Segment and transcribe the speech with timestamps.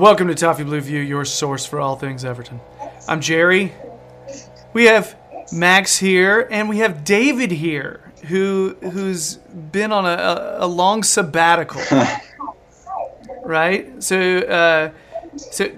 [0.00, 2.58] Welcome to Toffee Blue View, your source for all things Everton.
[3.06, 3.74] I'm Jerry.
[4.72, 5.14] We have
[5.52, 11.82] Max here, and we have David here, who who's been on a, a, long sabbatical.
[13.44, 14.02] right?
[14.02, 14.90] So, uh,
[15.36, 15.68] so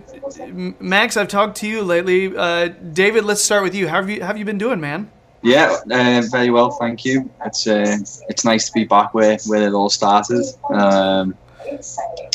[0.79, 2.33] Max, I've talked to you lately.
[2.37, 3.89] Uh, David, let's start with you.
[3.89, 5.11] How have you how have you been doing, man?
[5.43, 7.29] Yeah, uh, very well, thank you.
[7.45, 10.45] It's uh, it's nice to be back where, where it all started.
[10.71, 11.37] Um,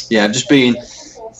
[0.09, 0.75] yeah, I've just been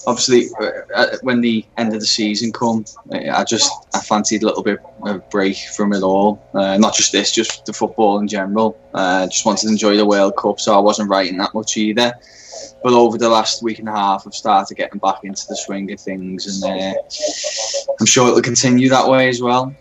[0.07, 4.47] obviously uh, uh, when the end of the season come, I just I fancied a
[4.47, 6.41] little bit of break from it all.
[6.53, 8.79] Uh, not just this, just the football in general.
[8.93, 12.13] Uh, just wanted to enjoy the World Cup, so I wasn't writing that much either.
[12.81, 15.91] But over the last week and a half, I've started getting back into the swing
[15.91, 16.93] of things, and uh,
[17.99, 19.75] I'm sure it'll continue that way as well.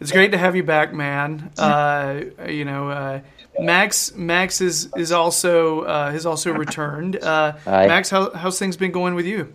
[0.00, 1.50] It's great to have you back, man.
[1.58, 3.20] Uh, you know, uh,
[3.58, 7.16] Max Max is is also uh, has also returned.
[7.22, 9.52] Uh, Max, how, how's things been going with you?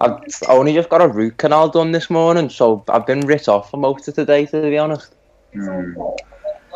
[0.00, 3.70] I've only just got a root canal done this morning, so I've been writ off
[3.70, 5.14] for most of the day, to be honest.
[5.54, 6.18] Mm.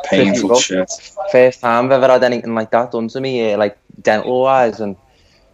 [0.05, 0.91] Painful shit.
[1.33, 4.78] First time I've ever had anything like that done to me, uh, like dental wise,
[4.78, 4.97] and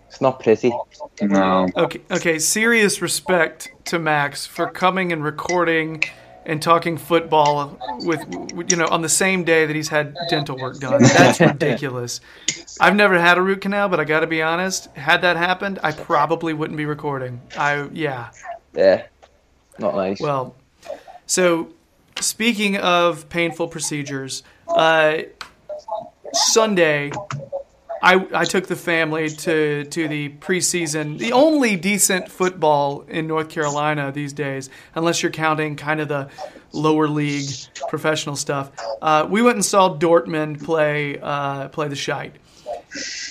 [0.08, 0.72] it's not pretty.
[1.22, 1.66] No.
[1.76, 2.38] Okay, okay.
[2.38, 6.04] Serious respect to Max for coming and recording
[6.46, 8.20] and talking football with
[8.70, 11.02] you know on the same day that he's had dental work done.
[11.02, 12.20] That's ridiculous.
[12.80, 14.86] I've never had a root canal, but I got to be honest.
[14.96, 17.40] Had that happened, I probably wouldn't be recording.
[17.56, 18.30] I yeah.
[18.74, 19.06] Yeah,
[19.78, 20.20] not nice.
[20.20, 20.56] Well,
[21.26, 21.72] so
[22.20, 25.18] speaking of painful procedures, uh,
[26.32, 27.12] Sunday,
[28.04, 33.48] I, I took the family to, to the preseason, the only decent football in North
[33.48, 36.28] Carolina these days, unless you're counting kind of the
[36.72, 37.48] lower league
[37.88, 38.70] professional stuff.
[39.00, 42.36] Uh, we went and saw Dortmund play uh, play the Shite.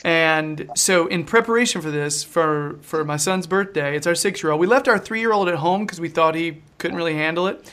[0.03, 4.51] And so, in preparation for this, for for my son's birthday, it's our six year
[4.51, 4.59] old.
[4.59, 7.45] We left our three year old at home because we thought he couldn't really handle
[7.45, 7.71] it.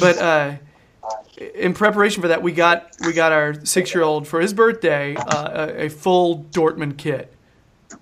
[0.00, 0.54] But uh,
[1.54, 5.14] in preparation for that, we got we got our six year old for his birthday
[5.16, 7.32] uh, a, a full Dortmund kit.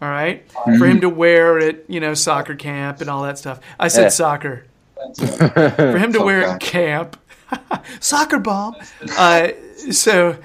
[0.02, 0.48] All right,
[0.78, 3.60] for him to wear at you know soccer camp and all that stuff.
[3.80, 4.08] I said Yeah.
[4.10, 4.64] soccer.
[5.16, 7.16] for him to wear at camp,
[8.00, 8.74] soccer bomb.
[9.16, 9.48] Uh,
[9.90, 10.36] so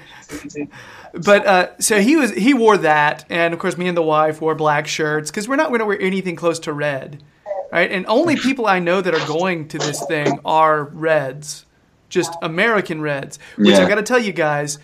[1.12, 4.40] but uh, so he was he wore that, and of course me and the wife
[4.40, 7.22] wore black shirts because we're not going to wear anything close to red,
[7.70, 7.90] right?
[7.90, 11.66] And only people I know that are going to this thing are Reds,
[12.08, 13.38] just American Reds.
[13.56, 13.88] Which I Yeah.
[13.88, 14.78] got to tell you guys,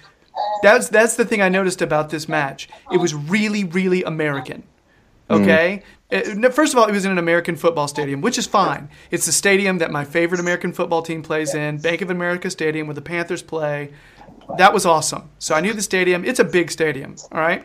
[0.62, 2.68] that's that's the thing I noticed about this match.
[2.92, 4.62] It was really really American.
[5.30, 5.82] Okay.
[6.12, 8.88] Uh, no, First of all, it was in an American football stadium, which is fine.
[9.12, 12.88] It's the stadium that my favorite American football team plays in, Bank of America Stadium,
[12.88, 13.92] where the Panthers play.
[14.58, 15.30] That was awesome.
[15.38, 16.24] So I knew the stadium.
[16.24, 17.64] It's a big stadium, all right?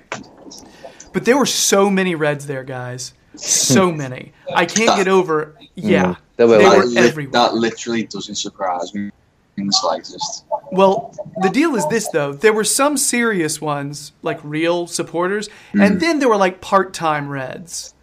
[1.11, 3.13] But there were so many Reds there, guys.
[3.35, 4.31] So many.
[4.53, 5.55] I can't get over.
[5.73, 6.15] Yeah.
[6.37, 7.31] There were They like- were That, everywhere.
[7.31, 9.09] that literally doesn't surprise me
[9.57, 10.45] in the slightest.
[10.71, 12.33] Well, the deal is this though.
[12.33, 15.97] There were some serious ones, like real supporters, and mm-hmm.
[15.99, 17.93] then there were like part-time Reds.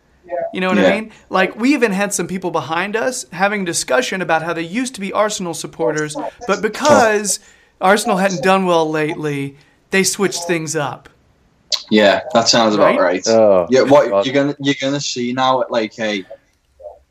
[0.54, 1.12] You know what I mean?
[1.28, 5.00] Like we even had some people behind us having discussion about how they used to
[5.00, 7.40] be Arsenal supporters, but because
[7.80, 9.56] Arsenal hadn't done well lately,
[9.90, 11.08] they switched things up.
[11.90, 13.26] Yeah, that sounds about Right?
[13.26, 13.28] right.
[13.28, 14.26] Oh, yeah, what God.
[14.26, 16.24] you're gonna you're gonna see now, at like a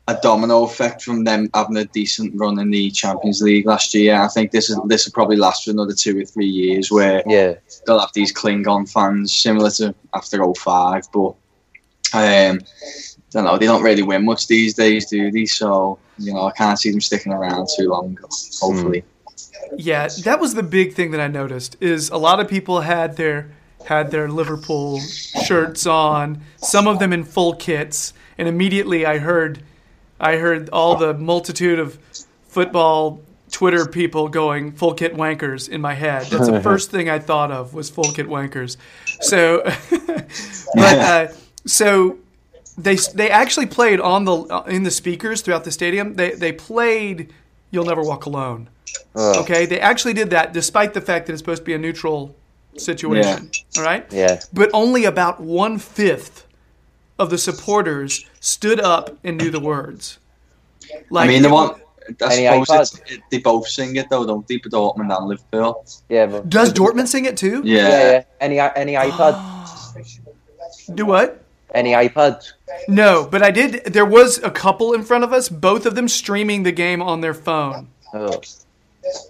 [0.08, 4.16] a domino effect from them having a decent run in the Champions League last year.
[4.16, 7.22] I think this is this will probably last for another two or three years, where
[7.26, 7.54] Yeah,
[7.86, 11.34] they'll have these Klingon fans similar to after 05, but um,
[12.14, 12.58] I
[13.30, 13.56] don't know.
[13.58, 15.46] They don't really win much these days, do they?
[15.46, 18.18] So you know, I can't see them sticking around too long.
[18.60, 19.04] Hopefully,
[19.76, 23.16] Yeah, that was the big thing that I noticed is a lot of people had
[23.16, 23.52] their
[23.86, 29.62] had their Liverpool shirts on, some of them in full kits, and immediately I heard
[30.22, 31.98] I heard all the multitude of
[32.46, 33.20] football
[33.50, 36.26] Twitter people going full kit wankers in my head.
[36.26, 38.76] That's the first thing I thought of was full kit wankers.
[39.20, 39.62] So
[40.74, 41.28] but uh,
[41.66, 42.18] so
[42.78, 46.14] they they actually played on the in the speakers throughout the stadium.
[46.14, 47.32] They they played
[47.70, 48.68] "You'll Never Walk Alone."
[49.14, 51.78] Oh, Okay, they actually did that despite the fact that it's supposed to be a
[51.78, 52.34] neutral
[52.76, 53.50] situation.
[53.76, 54.40] All right, yeah.
[54.52, 56.46] but only about one fifth
[57.22, 60.18] of the supporters stood up and knew the words.
[61.10, 61.80] Like I mean, the one.
[62.20, 64.56] I suppose it's, it, they both sing it though, don't they?
[64.56, 65.86] But Dortmund and Liverpool.
[66.08, 67.62] Yeah, but Does Dortmund sing it too?
[67.64, 67.88] Yeah.
[67.88, 68.24] yeah, yeah.
[68.40, 69.34] Any any iPad?
[70.94, 71.42] Do what?
[71.74, 72.52] Any iPads?
[72.88, 73.84] No, but I did.
[73.84, 77.20] There was a couple in front of us, both of them streaming the game on
[77.20, 77.88] their phone.
[78.12, 78.42] Oh.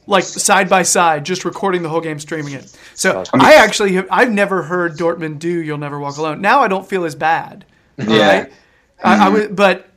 [0.06, 2.76] like side by side, just recording the whole game, streaming it.
[2.94, 6.40] So I mean- I actually have, I've never heard Dortmund do "You'll Never Walk Alone."
[6.40, 7.64] Now I don't feel as bad.
[7.98, 8.38] Yeah.
[8.40, 8.52] Right?
[9.04, 9.34] I, I mm-hmm.
[9.34, 9.88] was, but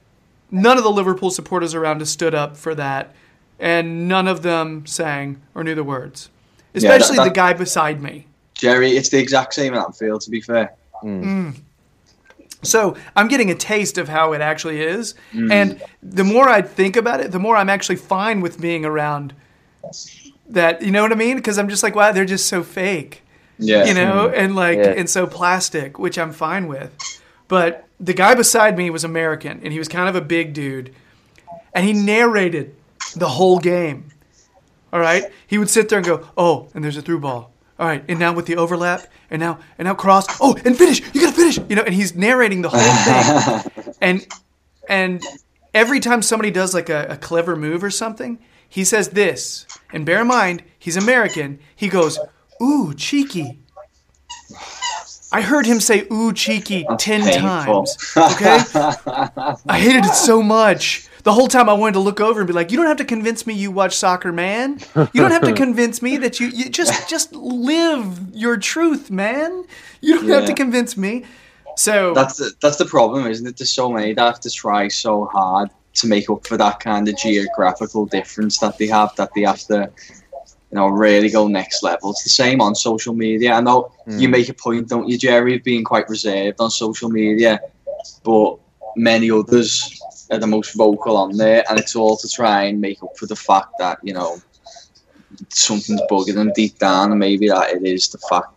[0.51, 3.13] none of the Liverpool supporters around us stood up for that,
[3.59, 6.29] and none of them sang or knew the words.
[6.73, 8.27] that- Especially the guy beside me.
[8.53, 10.21] Jerry, it's the exact same in Anfield.
[10.21, 11.23] To be fair, mm.
[11.23, 11.55] Mm.
[12.63, 15.51] So I'm getting a taste of how it actually is, Mm.
[15.51, 19.33] and the more I think about it, the more I'm actually fine with being around
[20.49, 20.81] that.
[20.81, 21.35] You know what I mean?
[21.35, 23.21] Because I'm just like, wow, they're just so fake.
[23.57, 24.33] yeah, you know, mm.
[24.35, 24.93] and like Yeah.
[24.97, 26.91] and so plastic, which I'm fine with.
[27.47, 30.93] But the guy beside me was American, and he was kind of a big dude,
[31.73, 32.75] and he narrated
[33.15, 34.11] the whole game.
[34.91, 37.51] All right, he would sit there and go, "Oh, and there's a through ball.
[37.77, 40.25] All right, and now with the overlap, and now and now cross.
[40.41, 41.01] Oh, and finish.
[41.13, 41.57] You gotta finish.
[41.69, 44.27] You know." And he's narrating the whole thing, and
[44.87, 45.23] and
[45.73, 49.65] every time somebody does like a, a clever move or something, he says this.
[49.93, 51.59] And bear in mind, he's American.
[51.75, 52.17] He goes,
[52.61, 53.59] "Ooh, cheeky."
[55.35, 57.85] I heard him say "ooh, cheeky" ten painful.
[57.85, 58.13] times.
[58.15, 58.57] Okay,
[59.67, 61.09] I hated it so much.
[61.23, 63.05] The whole time I wanted to look over and be like, "You don't have to
[63.05, 64.79] convince me you watch soccer, man.
[64.95, 69.65] You don't have to convince me that you, you just just live your truth, man.
[69.99, 71.25] You don't have to convince me."
[71.75, 73.57] So that's the, that's the problem, isn't it?
[73.57, 77.09] There's so many that have to try so hard to make up for that kind
[77.09, 79.13] of geographical difference that they have.
[79.17, 79.91] That they have to,
[80.75, 82.11] you know, really go next level.
[82.11, 83.53] It's the same on social media.
[83.53, 84.19] I know hmm.
[84.19, 87.61] you make a point, don't you, Jerry, of being quite reserved on social media,
[88.25, 88.57] but
[88.97, 89.97] many others
[90.29, 93.25] are the most vocal on there, and it's all to try and make up for
[93.25, 94.37] the fact that you know
[95.47, 98.47] something's bugging them deep down, and maybe that it is the fact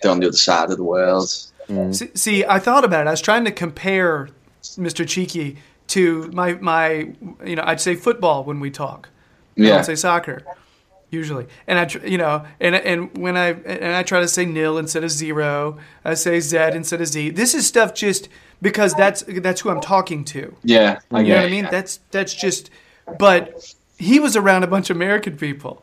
[0.00, 1.30] they're on the other side of the world.
[1.66, 1.92] Hmm.
[1.92, 3.08] See, see, I thought about it.
[3.08, 4.30] I was trying to compare
[4.62, 5.06] Mr.
[5.06, 5.58] Cheeky
[5.88, 7.12] to my my
[7.44, 9.10] you know I'd say football when we talk.
[9.58, 9.74] I Yeah.
[9.74, 10.42] don't say soccer
[11.10, 14.44] usually, and I tr- you know and and when I and I try to say
[14.44, 17.30] nil instead of zero, I say Z instead of Z.
[17.30, 18.28] This is stuff just
[18.62, 20.54] because that's that's who I'm talking to.
[20.62, 21.68] Yeah, I You know what I mean?
[21.70, 22.70] That's that's just.
[23.18, 25.82] But he was around a bunch of American people.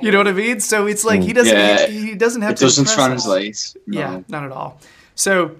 [0.00, 0.60] You know what I mean?
[0.60, 1.86] So it's like he mm, doesn't Yeah.
[1.86, 3.74] he, he doesn't have It to doesn't translate.
[3.86, 4.00] No.
[4.00, 4.80] Yeah, not at all.
[5.14, 5.56] So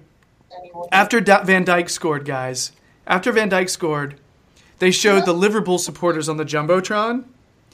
[0.91, 2.71] after Da- Van Dijk scored, guys,
[3.05, 4.15] after Van Dijk scored,
[4.79, 7.25] they showed the Liverpool supporters on the jumbotron,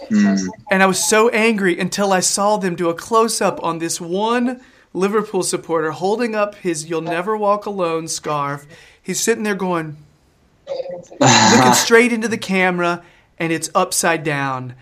[0.10, 4.00] and I was so angry until I saw them do a close up on this
[4.02, 4.62] one
[4.94, 8.66] Liverpool supporter holding up his "You'll Never Walk Alone" scarf.
[9.02, 9.98] He's sitting there going,
[11.20, 13.04] looking straight into the camera,
[13.40, 14.74] and it's upside down.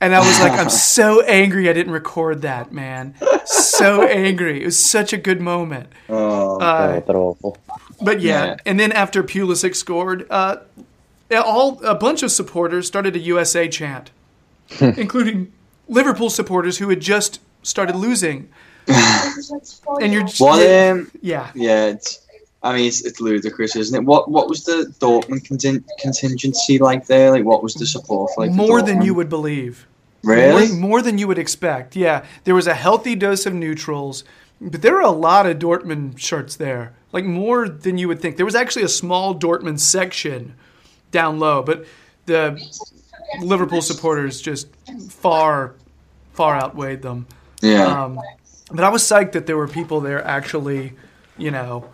[0.00, 3.14] And I was like, I'm so angry I didn't record that, man.
[3.44, 4.62] So angry.
[4.62, 5.88] It was such a good moment.
[6.08, 7.56] Oh, Uh, Oh, awful.
[8.00, 8.56] but yeah, Yeah.
[8.66, 10.56] and then after Pulisic scored, uh,
[11.32, 14.10] all a bunch of supporters started a USA chant,
[14.96, 15.52] including
[15.88, 18.48] Liverpool supporters who had just started losing.
[18.88, 20.66] and you're just, what?
[20.66, 21.50] Um, yeah.
[21.54, 22.20] yeah, it's.
[22.64, 24.04] I mean, it's, it's ludicrous, isn't it?
[24.04, 27.30] What What was the Dortmund contin- contingency like there?
[27.32, 28.52] Like, what was the support like?
[28.52, 29.86] more than you would believe.
[30.22, 30.68] Really?
[30.68, 31.96] More, more than you would expect.
[31.96, 34.22] Yeah, there was a healthy dose of neutrals,
[34.60, 36.94] but there were a lot of Dortmund shirts there.
[37.10, 38.36] Like more than you would think.
[38.36, 40.54] There was actually a small Dortmund section
[41.10, 41.84] down low, but
[42.26, 42.60] the
[43.40, 44.68] Liverpool supporters just
[45.08, 45.74] far,
[46.32, 47.26] far outweighed them.
[47.60, 48.04] Yeah.
[48.04, 48.20] Um,
[48.70, 50.94] but I was psyched that there were people there actually,
[51.36, 51.88] you know,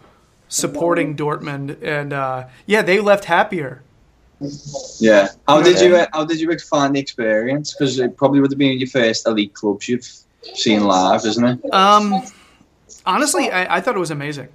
[0.48, 3.82] supporting Dortmund, and uh, yeah, they left happier.
[4.98, 5.28] yeah.
[5.46, 7.74] How did you uh, How did you find the experience?
[7.74, 10.08] Because it probably would have been your first elite clubs you've
[10.54, 11.74] seen live, isn't it?
[11.74, 12.22] Um,
[13.04, 14.48] honestly, I, I thought it was amazing.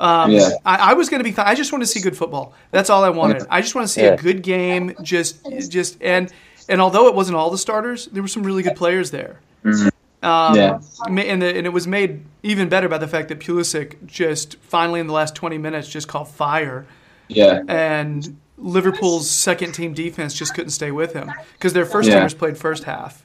[0.00, 0.50] Um, Yeah.
[0.64, 1.46] I, I was going to be fine.
[1.46, 2.54] I just want to see good football.
[2.72, 3.46] That's all I wanted.
[3.50, 4.14] I just want to see Yeah.
[4.14, 4.94] a good game.
[5.02, 6.32] Just, just, and
[6.68, 9.38] and although it wasn't all the starters, there were some really good players there.
[10.22, 10.78] Um, Yeah.
[11.06, 15.00] and, the, and it was made even better by the fact that Pulisic just finally
[15.00, 16.86] in the last 20 minutes just caught fire,
[17.28, 17.62] Yeah.
[17.68, 22.20] and Liverpool's second team defense just couldn't stay with him because their first Yeah.
[22.22, 23.24] teamers played first half.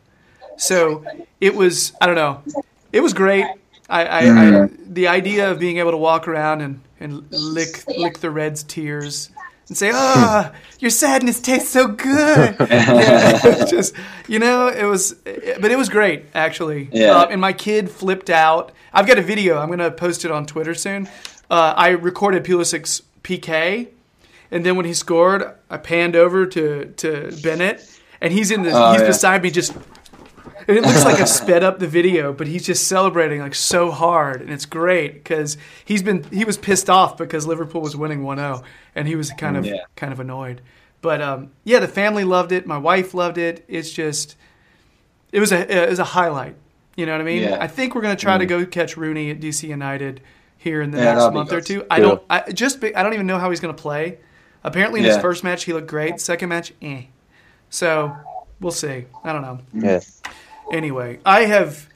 [0.58, 1.04] So
[1.42, 2.42] it was I don't know,
[2.94, 3.46] it was great.
[3.90, 4.20] I, I,
[4.64, 8.64] I the idea of being able to walk around and, and lick lick the Reds'
[8.64, 9.30] tears
[9.68, 13.94] and say, "Ah, your sadness tastes so good." yeah, just
[14.28, 16.90] you know, it was, but it was great actually.
[16.92, 17.12] Yeah.
[17.12, 18.72] Uh, and my kid flipped out.
[18.94, 19.58] I've got a video.
[19.60, 21.08] I'm gonna post it on Twitter soon.
[21.50, 23.88] Uh, I recorded Pulisic's PK,
[24.50, 27.88] and then when he scored, I panned over to to Bennett,
[28.20, 29.08] and he's in the Oh, he's yeah.
[29.08, 29.74] beside me just.
[30.68, 33.92] And it looks like I've sped up the video, but he's just celebrating like so
[33.92, 38.22] hard, and it's great because he's been he was pissed off because Liverpool was winning
[38.24, 38.64] 1-0,
[38.96, 39.82] and he was kind of Yeah.
[39.96, 40.62] kind of annoyed.
[41.02, 42.66] But um, yeah, the family loved it.
[42.66, 43.64] My wife loved it.
[43.68, 44.36] It's just
[45.32, 46.56] it was a it was a highlight.
[46.96, 47.44] You know what I mean?
[47.44, 47.58] Yeah.
[47.60, 50.22] I think we're gonna try to go catch Rooney at DC United
[50.58, 51.86] here in the Yeah, next month or two.
[51.92, 52.24] I don't.
[52.30, 54.18] I just I don't even know how he's gonna play.
[54.64, 56.20] Apparently, in his first match he looked great.
[56.20, 57.04] Second match, eh.
[57.70, 58.16] So
[58.60, 59.06] we'll see.
[59.24, 59.60] I don't know.
[59.74, 60.00] Yeah.
[60.72, 61.90] Anyway, I have,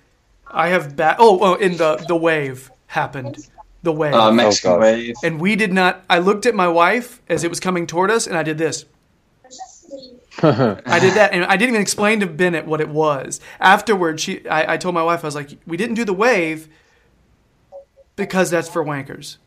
[0.47, 1.17] I have back.
[1.19, 3.37] Oh, oh, and the the wave happened.
[3.81, 4.13] The wave.
[4.13, 4.81] Uh, Mexican God.
[4.81, 5.15] wave.
[5.23, 6.03] and we did not.
[6.09, 8.85] I looked at my wife as it was coming toward us, and I did this.
[10.41, 13.41] I did that, and I didn't even explain to Bennett what it was.
[13.59, 16.69] Afterward, she, I, I told my wife, I was like, "We didn't do the wave
[18.15, 19.37] because that's for wankers."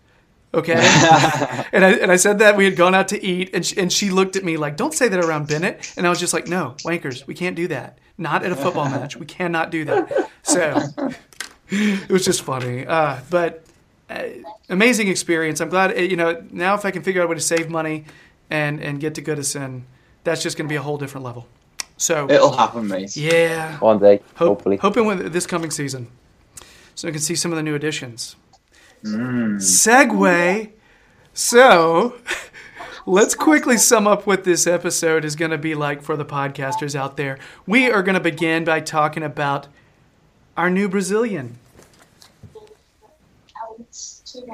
[0.54, 0.74] Okay,
[1.72, 3.90] and I and I said that we had gone out to eat, and she, and
[3.90, 6.46] she looked at me like, "Don't say that around Bennett," and I was just like,
[6.46, 7.98] "No, wankers, we can't do that.
[8.18, 9.16] Not at a football match.
[9.16, 10.80] We cannot do that." So
[11.70, 13.64] it was just funny, uh, but
[14.10, 14.24] uh,
[14.68, 15.60] amazing experience.
[15.60, 18.04] I'm glad you know now if I can figure out a way to save money
[18.50, 19.82] and and get to Goodison,
[20.24, 21.46] that's just going to be a whole different level.
[21.96, 23.16] So It'll happen, mate.
[23.16, 24.76] yeah, One day, Hope, hopefully.
[24.78, 26.08] hoping with this coming season,
[26.96, 28.34] so we can see some of the new additions.
[29.04, 30.70] Segway.
[31.34, 32.16] So,
[33.06, 36.94] let's quickly sum up what this episode is going to be like for the podcasters
[36.94, 37.38] out there.
[37.66, 39.68] We are going to begin by talking about
[40.56, 41.58] our new Brazilian,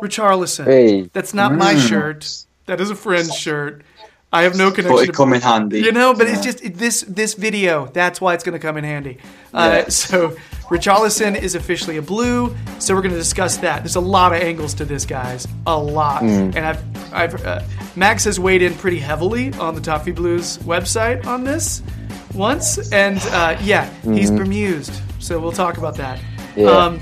[0.01, 0.65] Richarlison.
[0.65, 1.03] Hey.
[1.13, 1.89] That's not my mm.
[1.89, 2.45] shirt.
[2.67, 3.83] That is a friend's shirt.
[4.33, 4.95] I have no connection.
[4.97, 5.81] But it come in handy.
[5.81, 7.87] you know, but it's just it- this this video.
[7.87, 9.19] That's why it's going to come in handy.
[9.55, 9.89] Uh, Yeah.
[9.89, 10.37] so,
[10.69, 12.55] Richarlison is officially a blue.
[12.79, 13.79] So we're going to discuss that.
[13.83, 15.49] There's a lot of angles to this, guys.
[15.67, 16.23] A lot.
[16.23, 17.63] And I've I've uh,
[17.97, 21.83] Max has weighed in pretty heavily on the Toffee Blues website on this
[22.35, 24.93] once, and uh, yeah, he's bemused.
[25.21, 26.21] So we'll talk about that.
[26.55, 26.67] Yeah.
[26.71, 27.01] Um,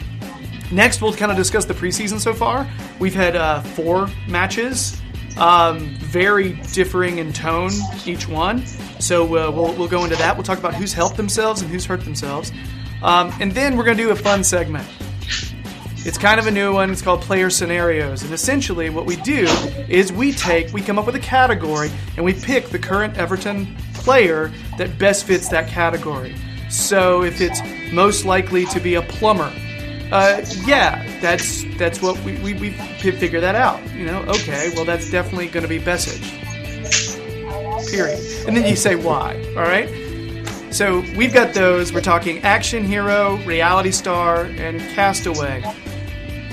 [0.73, 2.69] Next, we'll kind of discuss the preseason so far.
[2.99, 5.01] We've had uh, four matches,
[5.37, 7.71] um, very differing in tone
[8.05, 8.67] each one.
[8.99, 10.37] So uh, we'll, we'll go into that.
[10.37, 12.53] We'll talk about who's helped themselves and who's hurt themselves.
[13.03, 14.89] Um, and then we're going to do a fun segment.
[16.07, 16.93] It's kind of a new one.
[16.93, 18.23] It's called Player Scenarios.
[18.23, 19.47] And essentially, what we do
[19.89, 23.77] is we take, we come up with a category, and we pick the current Everton
[23.95, 26.37] player that best fits that category.
[26.71, 27.61] So if it's
[27.93, 29.53] most likely to be a plumber,
[30.13, 33.81] uh, yeah, that's that's what we, we, we figure that out.
[33.93, 36.43] You know, okay, well, that's definitely going to be Besić.
[37.91, 38.19] Period.
[38.47, 39.89] And then you say why, all right?
[40.73, 41.93] So we've got those.
[41.93, 45.63] We're talking action hero, reality star, and castaway.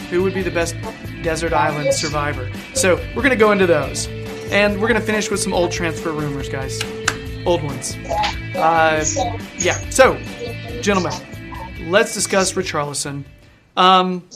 [0.10, 0.76] Who would be the best
[1.24, 2.50] desert island survivor?
[2.74, 4.08] So we're going to go into those.
[4.52, 6.80] And we're going to finish with some old transfer rumors, guys.
[7.46, 7.96] Old ones.
[8.56, 9.04] Uh,
[9.58, 9.78] yeah.
[9.90, 10.18] So,
[10.82, 11.14] gentlemen,
[11.90, 13.24] let's discuss Richarlison.
[13.76, 14.28] Um,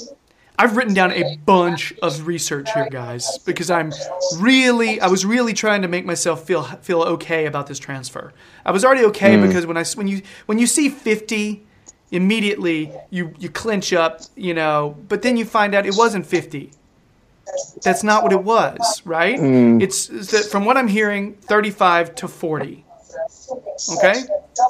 [0.59, 3.93] I've written down a bunch of research here, guys, because I'm
[4.39, 8.33] really, I was really trying to make myself feel feel okay about this transfer.
[8.65, 11.63] I was already okay because when I when you when you see 50,
[12.11, 16.71] immediately you you clinch up, you know, but then you find out it wasn't 50.
[17.83, 19.39] That's not what it was, right?
[19.81, 22.83] It's, it's that from what I'm hearing, 35 to 40.
[23.97, 24.23] Okay,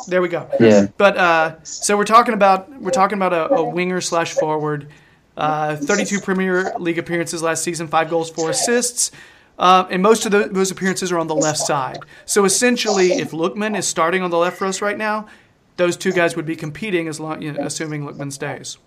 [0.08, 0.50] there we go.
[0.60, 0.88] Yeah.
[0.98, 4.90] But uh, so we're talking about we're talking about a, a winger slash forward.
[5.36, 9.12] Uh, 32 Premier League appearances last season, five goals, four assists,
[9.60, 12.00] uh, and most of tho- those appearances are on the left side.
[12.26, 15.28] So essentially, if Lookman is starting on the left for us right now,
[15.76, 18.80] those two guys would be competing as long, you know, assuming Lookman stays.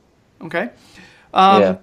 [0.43, 0.71] Okay.
[1.33, 1.77] Um, yeah.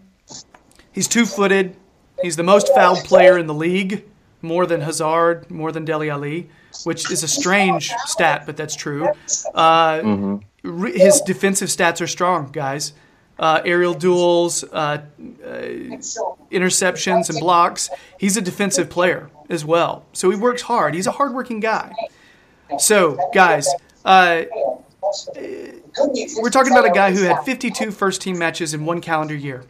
[0.92, 1.76] He's two-footed.
[2.22, 4.04] He's the most fouled player in the league,
[4.42, 6.50] more than Hazard, more than Dele Alli,
[6.84, 9.08] which is a strange stat, but that's true.
[9.54, 12.94] Uh, re- His defensive stats are strong, guys.
[13.40, 15.02] Uh, aerial duels, uh, uh,
[16.52, 17.90] interceptions, and blocks.
[18.20, 20.96] He's a defensive player as well, so he works hard.
[20.96, 21.94] He's a hardworking guy.
[22.80, 23.68] So, guys,
[24.06, 24.44] uh,
[25.36, 29.64] we're talking about a guy who had 52 first team matches in one calendar year.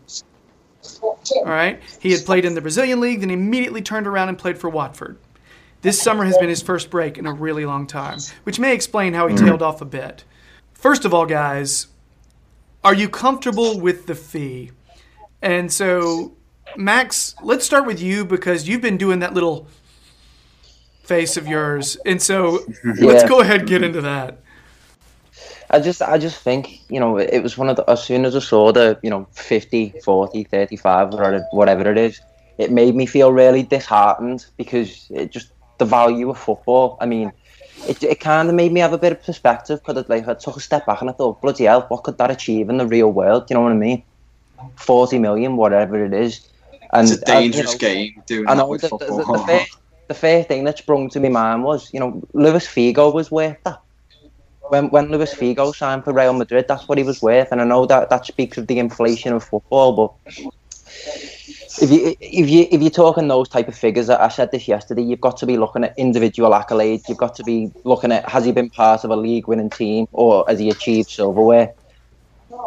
[1.35, 1.81] All right.
[1.99, 5.17] He had played in the Brazilian league, then immediately turned around and played for Watford.
[5.88, 9.13] This summer has been his first break in a really long time, which may explain
[9.13, 9.39] how he mm.
[9.39, 10.25] tailed off a bit.
[10.74, 11.88] First of all, guys,
[12.84, 14.72] are you comfortable with the fee?
[15.41, 16.36] And so,
[16.75, 19.65] Max, let's start with you because you've been doing that little
[21.03, 21.96] face of yours.
[22.06, 24.39] And so, let's go ahead and get into that.
[25.70, 28.36] I just I just think, you know, it was one of the, as soon as
[28.36, 32.20] I saw the, you know, 50, 40, 35, whatever, whatever it is,
[32.58, 37.31] it made me feel really disheartened because it just, the value of football, I mean,
[37.88, 40.57] it, it kind of made me have a bit of perspective because like, I took
[40.57, 43.12] a step back and I thought, bloody hell, what could that achieve in the real
[43.12, 43.46] world?
[43.50, 44.03] You know what I mean?
[44.75, 46.41] 40 million, whatever it is.
[46.93, 49.25] And It's a uh, you dangerous know, game doing I that know with the, football.
[49.25, 49.65] the, the, fair,
[50.07, 53.57] the fair thing that sprung to my mind was, you know, Luis Figo was worth
[53.63, 53.79] that.
[54.69, 57.65] when when Luis Figo signed for Real Madrid, that's what he was worth, and I
[57.65, 60.12] know that that speaks of the inflation of football, but
[61.81, 65.03] if you if you if you're talking those type of figures, I said this yesterday.
[65.03, 67.07] You've got to be looking at individual accolades.
[67.07, 70.46] You've got to be looking at has he been part of a league-winning team or
[70.48, 71.74] has he achieved silverware?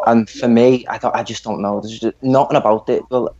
[0.06, 1.80] And for me, I thought I just don't know.
[1.80, 3.02] There's just nothing about it.
[3.10, 3.34] Well,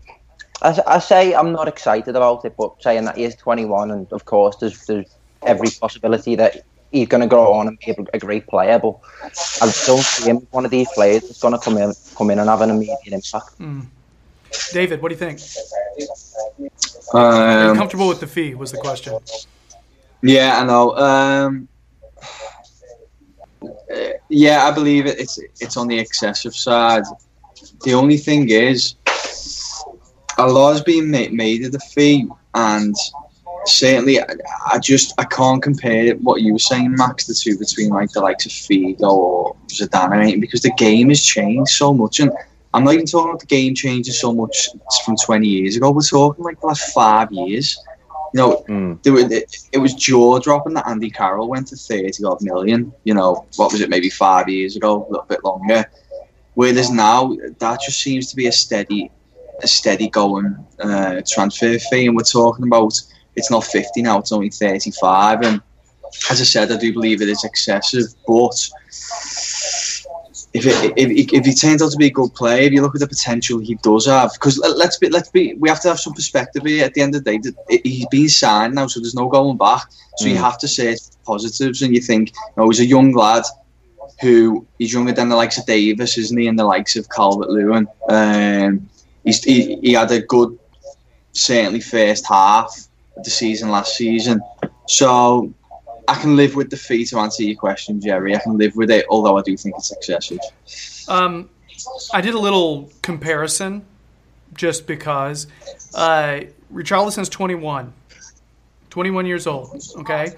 [0.62, 4.06] I, I say I'm not excited about it, but saying that he is 21, and
[4.12, 6.56] of course there's there's every possibility that
[6.90, 8.78] he's going to grow on and be a, great player.
[8.78, 8.98] But
[9.62, 12.30] I don't see him as one of these players that's going to come in come
[12.30, 13.54] in and have an immediate impact.
[13.56, 13.80] Hmm.
[14.72, 15.40] David, what do you think?
[17.14, 18.54] Are you Um, comfortable with the fee?
[18.54, 19.14] Was the question.
[20.22, 20.96] Yeah, I know.
[20.96, 21.68] Um,
[24.28, 27.04] yeah, I believe it, it's it's on the excessive side.
[27.84, 28.94] The only thing is,
[30.38, 32.94] a lot has been made, made of the fee, and
[33.64, 34.26] certainly, I,
[34.72, 38.20] I just I can't compare what you were saying, Max, the two between like the
[38.20, 42.30] likes of Figo or Zidane, or anything, because the game has changed so much, and
[42.72, 44.68] I'm not even talking about the game changing so much
[45.04, 45.90] from 20 years ago.
[45.90, 47.78] We're talking like the last five years.
[48.32, 49.02] You know, Mm.
[49.02, 52.92] there were, it, it was jaw dropping that Andy Carroll went to 30 odd million,
[53.02, 55.84] you know, what was it, maybe five years ago, a little bit longer.
[56.54, 59.10] Whereas now, that just seems to be a steady,
[59.62, 62.06] a steady going uh, transfer fee.
[62.06, 62.94] And we're talking about
[63.34, 65.42] it's not 50 now, it's only 35.
[65.42, 65.60] And
[66.30, 68.54] as I said, I do believe it is excessive, but
[70.52, 72.94] if, it, if, if he turns out to be a good player, if you look
[72.96, 76.00] at the potential he does have, because let's be, let's be, we have to have
[76.00, 76.84] some perspective here.
[76.84, 79.82] At the end of the day, he's been signed now, so there's no going back.
[80.16, 80.40] So you Mm.
[80.40, 83.44] have to say positives, and you think, you know, he's a young lad
[84.20, 87.48] who he's younger than the likes of Davis, isn't he, and the likes of Calvert
[87.48, 87.86] Lewin.
[88.08, 88.90] Um,
[89.24, 90.58] he's, he, he had a good,
[91.32, 92.76] certainly first half
[93.16, 94.42] of the season last season.
[94.88, 95.54] So
[96.10, 98.34] I can live with the fee to answer your question, Jerry.
[98.34, 100.40] I can live with it, although I do think it's excessive.
[101.06, 101.48] Um,
[102.12, 103.84] I did a little comparison
[104.54, 105.46] just because
[105.94, 106.40] uh,
[106.74, 107.92] Richarlison's 21,
[108.90, 109.80] 21 years old.
[109.98, 110.32] Okay,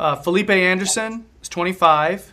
[0.00, 2.32] uh, Felipe Anderson is 25.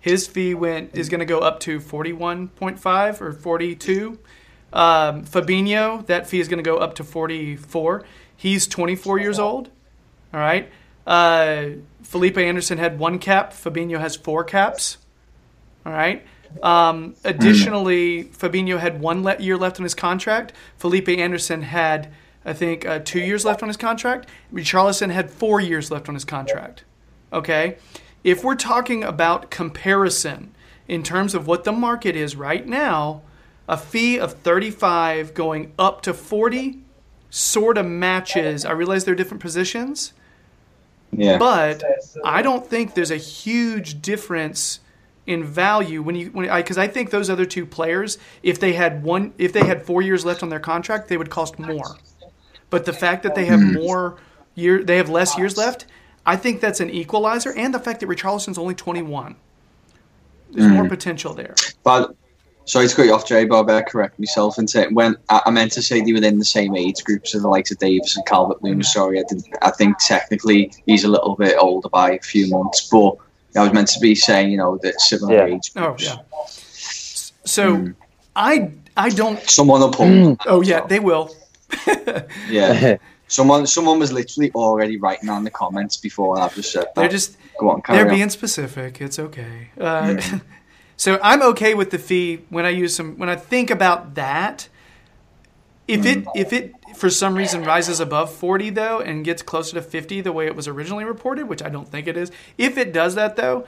[0.00, 4.18] His fee went is going to go up to 41.5 or 42.
[4.72, 8.04] Um, Fabinho, that fee is going to go up to 44.
[8.36, 9.70] He's 24 years old.
[10.34, 10.68] All right.
[11.06, 11.66] Uh,
[12.02, 13.52] Felipe Anderson had one cap.
[13.52, 14.98] Fabinho has four caps.
[15.84, 16.26] All right.
[16.62, 20.52] Um, additionally, Fabinho had one le- year left on his contract.
[20.78, 22.12] Felipe Anderson had,
[22.44, 24.28] I think, uh, two years left on his contract.
[24.52, 26.84] Richarlison had four years left on his contract.
[27.32, 27.76] Okay.
[28.24, 30.54] If we're talking about comparison
[30.88, 33.22] in terms of what the market is right now,
[33.68, 36.80] a fee of 35 going up to 40
[37.30, 38.64] sort of matches.
[38.64, 40.12] I realize they're different positions,
[41.12, 41.38] Yeah.
[41.38, 41.88] but uh,
[42.24, 44.80] I don't think there's a huge difference
[45.26, 49.02] in value when you when because I, think those other two players, if they had
[49.02, 51.96] one, if they had four years left on their contract, they would cost more.
[52.70, 53.74] But the fact that they have hmm.
[53.74, 54.18] more
[54.54, 55.86] year, they have less years left.
[56.24, 59.36] I think that's an equalizer, and the fact that Richarlison's only 21.
[60.50, 60.88] There's more hmm.
[60.88, 61.54] potential there.
[61.82, 62.16] But
[62.66, 65.42] sorry to cut you off, Jay, but I better correct myself and say when I,
[65.46, 67.78] I meant to say they were in the same age group, so the likes of
[67.78, 68.80] Davis and Calvert Lewin.
[68.80, 68.84] Mm.
[68.84, 69.48] Sorry, I didn't.
[69.62, 73.14] I think technically he's a little bit older by a few months, but
[73.56, 75.54] I was meant to be saying you know that similar Yeah.
[75.54, 76.16] age Oh yeah.
[76.34, 77.90] So hmm.
[78.34, 79.40] I I don't.
[79.48, 80.06] Someone will pull.
[80.06, 80.36] Mm.
[80.46, 81.34] Oh yeah, they will.
[82.48, 82.98] Yeah.
[83.28, 86.94] Someone, someone was literally already writing on the comments before I've just said that.
[86.94, 88.14] They're just Go on, carry they're on.
[88.14, 89.00] being specific.
[89.00, 89.70] It's okay.
[89.80, 90.20] Uh,
[90.96, 94.68] so I'm okay with the fee when I use some when I think about that.
[95.88, 99.82] If it if it for some reason rises above 40 though and gets closer to
[99.82, 102.32] 50 the way it was originally reported, which I don't think it is.
[102.58, 103.66] If it does that though,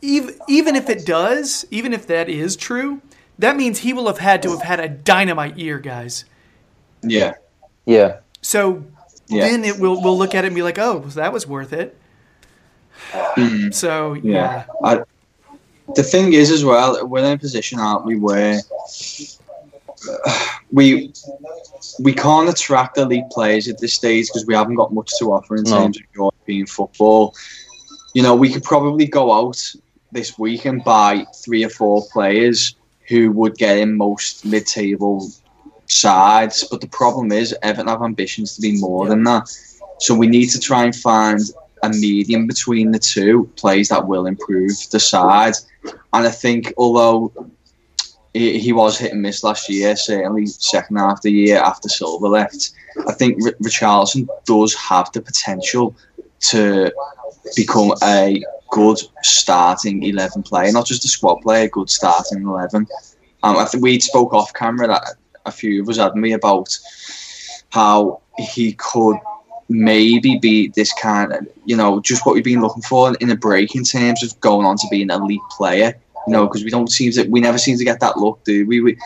[0.00, 3.00] even even if it does, even if that is true,
[3.38, 6.24] that means he will have had to have had a dynamite year, guys.
[7.02, 7.34] yeah,
[7.86, 8.18] Yeah.
[8.40, 8.84] So
[9.28, 9.42] Yeah.
[9.48, 11.96] then it will we'll look at it and be like, oh, that was worth it.
[13.12, 13.70] Mm-hmm.
[13.70, 14.22] So yeah.
[14.22, 15.02] yeah, I,
[15.94, 18.60] the thing is, as well, we're in a position, aren't we, where
[20.08, 21.12] uh, we
[22.00, 25.56] we can't attract elite players at this stage because we haven't got much to offer
[25.56, 25.70] in No.
[25.70, 27.34] terms of European football.
[28.14, 29.60] You know, we could probably go out
[30.12, 32.74] this week and buy three or four players
[33.08, 35.28] who would get in most mid-table
[35.86, 39.48] sides, but the problem is Everton have ambitions to be more than that.
[39.98, 41.40] So we need to try and find
[41.82, 45.54] a medium between the two plays that will improve the side.
[46.12, 47.32] And I think although
[48.34, 51.88] he, he was hit and miss last year, certainly second half of the year after
[51.88, 52.70] Silva left,
[53.08, 55.96] I think Richarlison does have the potential
[56.40, 56.92] to
[57.56, 62.86] become a good starting eleven player, not just a squad player, good starting eleven.
[63.42, 65.14] Um, I think we spoke off camera that
[65.44, 66.78] a few of us had me about
[67.70, 69.16] how he could
[69.72, 73.36] maybe be this kind of, you know, just what we've been looking for in a
[73.36, 75.94] break in terms of going on to be an elite player.
[76.26, 78.64] You know, because we don't seem to, we never seem to get that look, do
[78.66, 78.80] we?
[78.80, 78.96] We,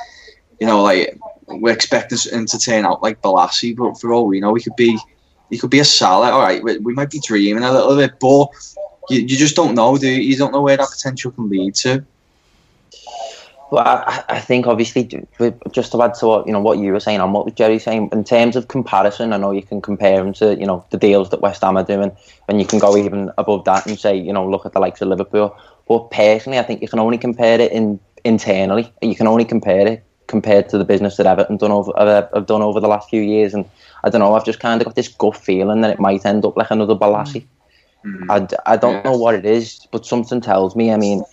[0.61, 4.41] you know, like we expect him to turn out like Bolasie, but for all we
[4.41, 4.99] know, he could be,
[5.49, 6.31] he could be a Salah.
[6.31, 8.49] All right, we, we might be dreaming a little bit, but
[9.09, 10.21] you, you just don't know, do you?
[10.21, 12.05] You don't know where that potential can lead to.
[13.71, 15.05] Well, I, I think obviously
[15.73, 18.11] just to add to what you know what you were saying and what Jerry's saying
[18.13, 21.31] in terms of comparison, I know you can compare them to you know the deals
[21.31, 22.13] that West Ham are doing,
[22.49, 25.01] and you can go even above that and say you know look at the likes
[25.01, 25.57] of Liverpool.
[25.89, 28.93] But personally, I think you can only compare it in internally.
[29.03, 32.47] You can only compare it compared to the business that Everton done over uh, have
[32.47, 33.65] done over the last few years, and
[34.05, 34.35] I don't know.
[34.35, 36.95] I've just kind of got this gut feeling that it might end up like another
[36.95, 37.45] Bolasie.
[38.05, 38.31] Mm.
[38.31, 39.11] I, I don't yeah.
[39.11, 40.93] know what it is, but something tells me.
[40.93, 41.25] I mean,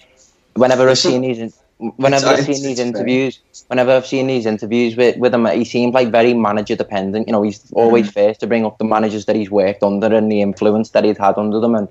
[0.56, 1.54] whenever I've seen these
[1.98, 5.94] whenever I've seen these interviews, whenever I've seen these interviews with, with him, he seems
[5.94, 7.28] like very manager dependent.
[7.28, 8.14] You know, he's always mm.
[8.14, 11.18] first to bring up the managers that he's worked under and the influence that he's
[11.18, 11.76] had under them.
[11.76, 11.88] And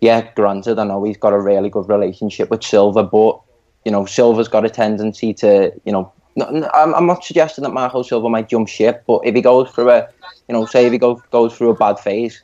[0.00, 3.40] yeah, granted, I know he's got a really good relationship with Silva, but
[3.84, 8.02] you know, Silva's got a tendency to, you know, I'm, I'm not suggesting that Marco
[8.02, 10.08] Silva might jump ship, but if he goes through a,
[10.48, 12.42] you know, say if he goes goes through a bad phase,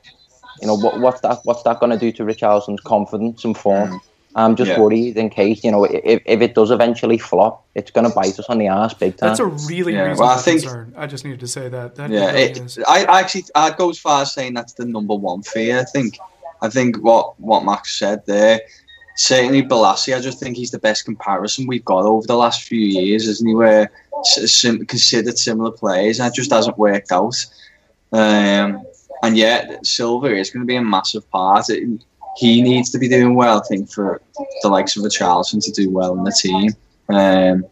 [0.61, 3.91] you know, what, what's that what's that going to do to Richarlison's confidence and form?
[3.91, 4.01] Mm.
[4.37, 4.81] I'm just yeah.
[4.81, 8.39] worried in case you know if, if it does eventually flop, it's going to bite
[8.39, 9.29] us on the ass big time.
[9.29, 10.01] That's a really yeah.
[10.01, 10.95] reasonable well, I think, concern.
[10.97, 11.95] I just needed to say that.
[11.97, 15.15] that yeah, really it, I actually I'd go as far as saying that's the number
[15.15, 15.81] one fear.
[15.81, 16.19] I think
[16.63, 18.61] I think what what Max said there.
[19.17, 20.17] Certainly, Bolasie.
[20.17, 23.47] I just think he's the best comparison we've got over the last few years, isn't
[23.47, 23.55] he?
[23.55, 23.93] Where
[24.25, 27.37] sim- considered similar players, and it just hasn't worked out.
[28.11, 28.85] Um,
[29.23, 31.71] and yet, Silva is going to be a massive part.
[31.71, 32.05] It,
[32.37, 34.21] he needs to be doing well, I think, for
[34.63, 36.73] the likes of the Richarlison to do well in the team.
[37.09, 37.65] Um,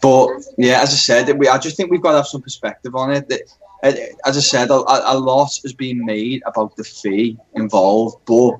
[0.00, 2.94] but yeah, as I said, we, I just think we've got to have some perspective
[2.94, 3.28] on it.
[3.28, 3.42] That,
[4.24, 8.16] as I said, a, a lot has been made about the fee involved.
[8.24, 8.56] But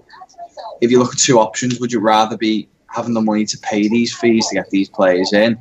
[0.83, 3.89] if you look at two options, would you rather be having the money to pay
[3.89, 5.59] these fees to get these players in,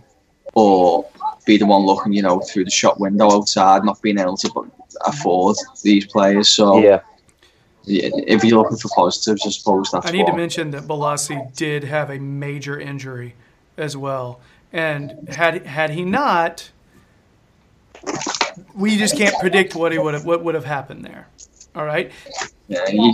[0.54, 1.10] or
[1.46, 4.72] be the one looking, you know, through the shop window outside, not being able to
[5.06, 6.50] afford these players?
[6.50, 7.00] So yeah
[7.86, 10.08] if you're looking for positives, I suppose that's.
[10.08, 10.32] I need what.
[10.32, 13.36] to mention that Bolasie did have a major injury
[13.78, 14.40] as well,
[14.72, 16.72] and had had he not,
[18.76, 21.28] we just can't predict what he would have what would have happened there.
[21.76, 22.12] All right.
[22.68, 23.14] Yeah, you,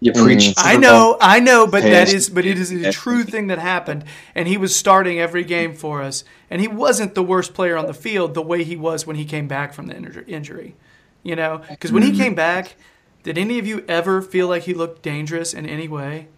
[0.00, 0.54] you preach.
[0.56, 4.04] I know, I know, but that is, but it is a true thing that happened,
[4.34, 7.86] and he was starting every game for us, and he wasn't the worst player on
[7.86, 10.74] the field the way he was when he came back from the injury.
[11.22, 12.20] You know, because when he mm-hmm.
[12.22, 12.76] came back,
[13.22, 16.28] did any of you ever feel like he looked dangerous in any way?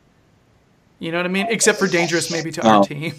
[0.99, 1.47] You know what I mean?
[1.49, 2.71] Except for dangerous maybe to oh.
[2.71, 3.15] our team.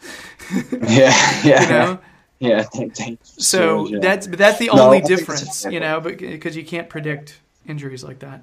[0.82, 1.62] yeah, yeah.
[1.62, 1.98] You know?
[2.40, 2.64] Yeah.
[3.22, 3.98] So yeah.
[4.00, 8.42] that's that's the no, only difference, you know, because you can't predict injuries like that.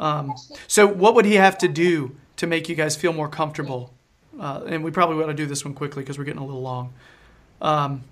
[0.00, 0.34] Um,
[0.66, 3.92] so what would he have to do to make you guys feel more comfortable?
[4.38, 6.62] Uh, and we probably want to do this one quickly because we're getting a little
[6.62, 6.92] long.
[7.62, 8.02] Um,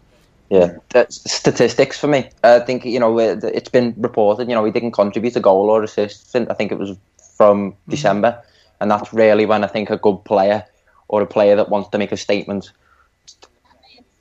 [0.50, 2.30] yeah, that's statistics for me.
[2.42, 4.48] I think you know it's been reported.
[4.48, 6.34] You know, he didn't contribute a goal or assist.
[6.34, 6.96] I think it was
[7.36, 7.90] from mm-hmm.
[7.90, 8.42] December,
[8.80, 10.64] and that's really when I think a good player
[11.08, 12.72] or a player that wants to make a statement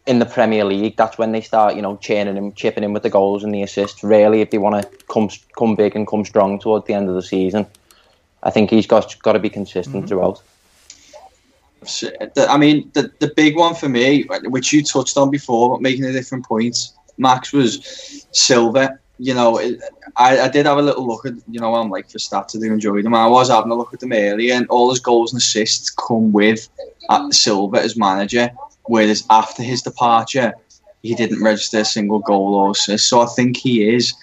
[0.06, 0.98] in the Premier League.
[0.98, 3.64] That's when they start, you know, chaining him, chipping in with the goals and the
[3.64, 4.04] assists.
[4.04, 7.16] Really, if they want to come come big and come strong towards the end of
[7.16, 7.66] the season,
[8.44, 10.08] I think he's got got to be consistent mm-hmm.
[10.08, 10.42] throughout.
[11.84, 16.06] I mean, the, the big one for me, which you touched on before, but making
[16.06, 16.78] a different point,
[17.18, 19.00] Max, was Silva.
[19.20, 19.60] You know,
[20.16, 22.60] I, I did have a little look at, you know, I'm like for stats, I
[22.60, 23.16] do enjoy them.
[23.16, 26.32] I was having a look at them earlier, and all his goals and assists come
[26.32, 26.70] with
[27.10, 28.52] uh, Silva as manager,
[28.86, 30.54] whereas after his departure,
[31.02, 33.08] he didn't register a single goal or assist.
[33.08, 34.14] So I think he is,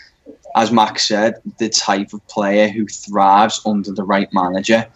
[0.54, 4.86] as Max said, the type of player who thrives under the right manager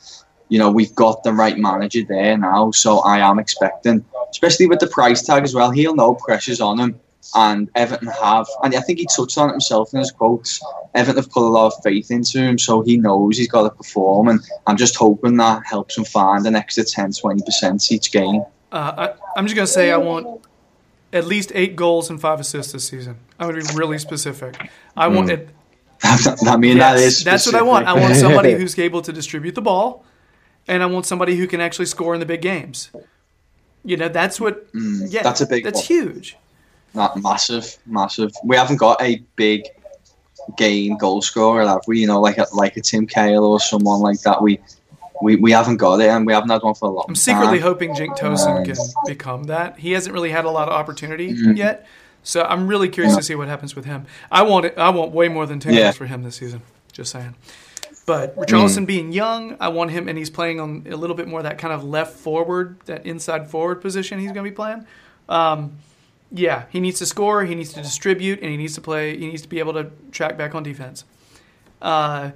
[0.48, 2.70] you know, we've got the right manager there now.
[2.70, 6.78] So I am expecting, especially with the price tag as well, he'll know pressure's on
[6.78, 7.00] him.
[7.34, 10.62] And Everton have, and I think he touched on it himself in his quotes.
[10.94, 13.70] Everton have put a lot of faith into him, so he knows he's got to
[13.70, 14.28] perform.
[14.28, 18.44] And I'm just hoping that helps him find an extra 10 20% each game.
[18.72, 20.42] Uh, I, am just going to say I want
[21.12, 23.16] at least eight goals and five assists this season.
[23.38, 24.70] I'm going to be really specific.
[24.96, 25.16] I mm.
[25.16, 25.50] want it.
[26.02, 27.18] I mean, yes, that is.
[27.18, 27.24] Specific.
[27.24, 27.86] That's what I want.
[27.86, 30.04] I want somebody who's able to distribute the ball
[30.68, 32.90] and I want somebody who can actually score in the big games.
[33.84, 34.70] You know, that's what.
[34.72, 35.64] Mm, yeah, that's a big.
[35.64, 35.86] That's one.
[35.86, 36.36] huge.
[36.94, 38.32] Not massive, massive.
[38.44, 39.64] We haven't got a big
[40.56, 42.00] game goal scorer, have we?
[42.00, 44.42] You know, like a, like a Tim Cahill or someone like that.
[44.42, 44.58] We
[45.20, 47.58] we, we haven't got it, and we haven't had one for a long I'm secretly
[47.58, 47.62] time.
[47.66, 48.76] hoping Cenk Tosun Um, can
[49.06, 49.78] become that.
[49.78, 51.52] He hasn't really had a lot of opportunity Mm-hmm.
[51.56, 51.86] yet,
[52.22, 54.06] so I'm really curious to see what happens with him.
[54.30, 54.74] I want it.
[54.78, 55.84] I want way more than ten Yeah.
[55.84, 56.62] goals for him this season.
[56.92, 57.34] Just saying.
[58.08, 58.46] But Mm.
[58.46, 61.58] Richarlison being young, I want him, and he's playing on a little bit more that
[61.58, 64.86] kind of left forward, that inside forward position he's going to be playing.
[65.28, 65.72] Um,
[66.32, 69.16] yeah, he needs to score, he needs to distribute, and he needs to play.
[69.18, 71.04] He needs to be able to track back on defense.
[71.82, 72.30] Uh,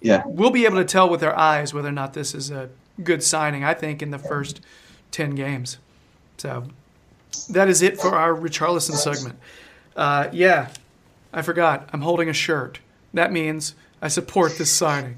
[0.00, 2.70] Yeah, we'll be able to tell with our eyes whether or not this is a
[3.02, 4.60] good signing, I think, in the first
[5.10, 5.76] 10 games.
[6.38, 6.68] So
[7.50, 9.38] that is it for our Richarlison segment.
[9.96, 10.68] Uh, yeah,
[11.34, 11.88] I forgot.
[11.92, 12.78] I'm holding a shirt.
[13.12, 15.16] That means I support this signing.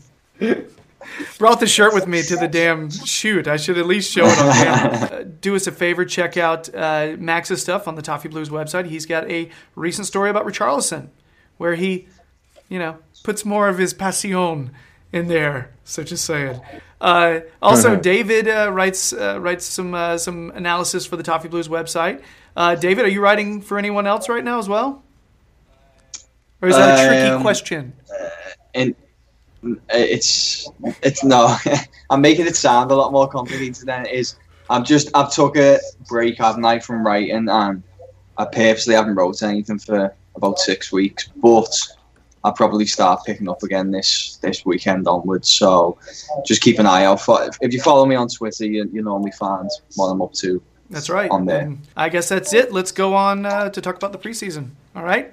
[1.39, 3.47] Brought the shirt with me to the damn shoot.
[3.47, 5.09] I should at least show it on camera.
[5.23, 8.87] Uh, do us a favor, check out uh, Max's stuff on the Toffee Blues website.
[8.87, 11.09] He's got a recent story about Richarlison
[11.59, 12.07] where he
[12.69, 14.71] you know, puts more of his passion
[15.13, 16.59] in there, so just saying.
[17.03, 21.69] Uh, also, David uh, writes uh, writes some uh, some analysis for the Toffee Blues
[21.69, 22.23] website.
[22.57, 25.03] Uh, David, are you writing for anyone else right now as well?
[26.63, 27.93] Or is that a tricky Um, question?
[28.75, 28.95] And
[29.91, 30.69] it's
[31.03, 31.57] it's no.
[32.11, 34.37] I'm making it sound a lot more complicated than it is.
[34.69, 37.83] I'm just I've took a break, haven't I, from writing, and
[38.37, 41.75] I purposely haven't wrote anything for about six weeks, but.
[42.45, 45.49] I'll probably start picking up again this this weekend onwards.
[45.49, 45.97] So
[46.45, 47.49] just keep an eye out for.
[47.61, 50.61] If you follow me on Twitter, you, you normally find what I'm up to.
[50.91, 51.31] That's right.
[51.31, 51.61] on there.
[51.61, 52.73] And I guess that's it.
[52.73, 54.71] Let's go on uh, to talk about the preseason.
[54.97, 55.33] All right.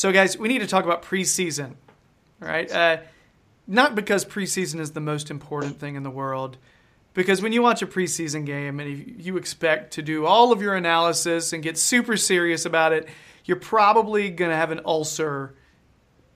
[0.00, 1.74] So, guys, we need to talk about preseason.
[2.38, 2.72] right?
[2.72, 2.96] Uh,
[3.66, 6.56] not because preseason is the most important thing in the world,
[7.12, 10.62] because when you watch a preseason game and you- you expect to do all of
[10.62, 13.06] your analysis and get super serious about it,
[13.44, 15.54] you're probably going to have an ulcer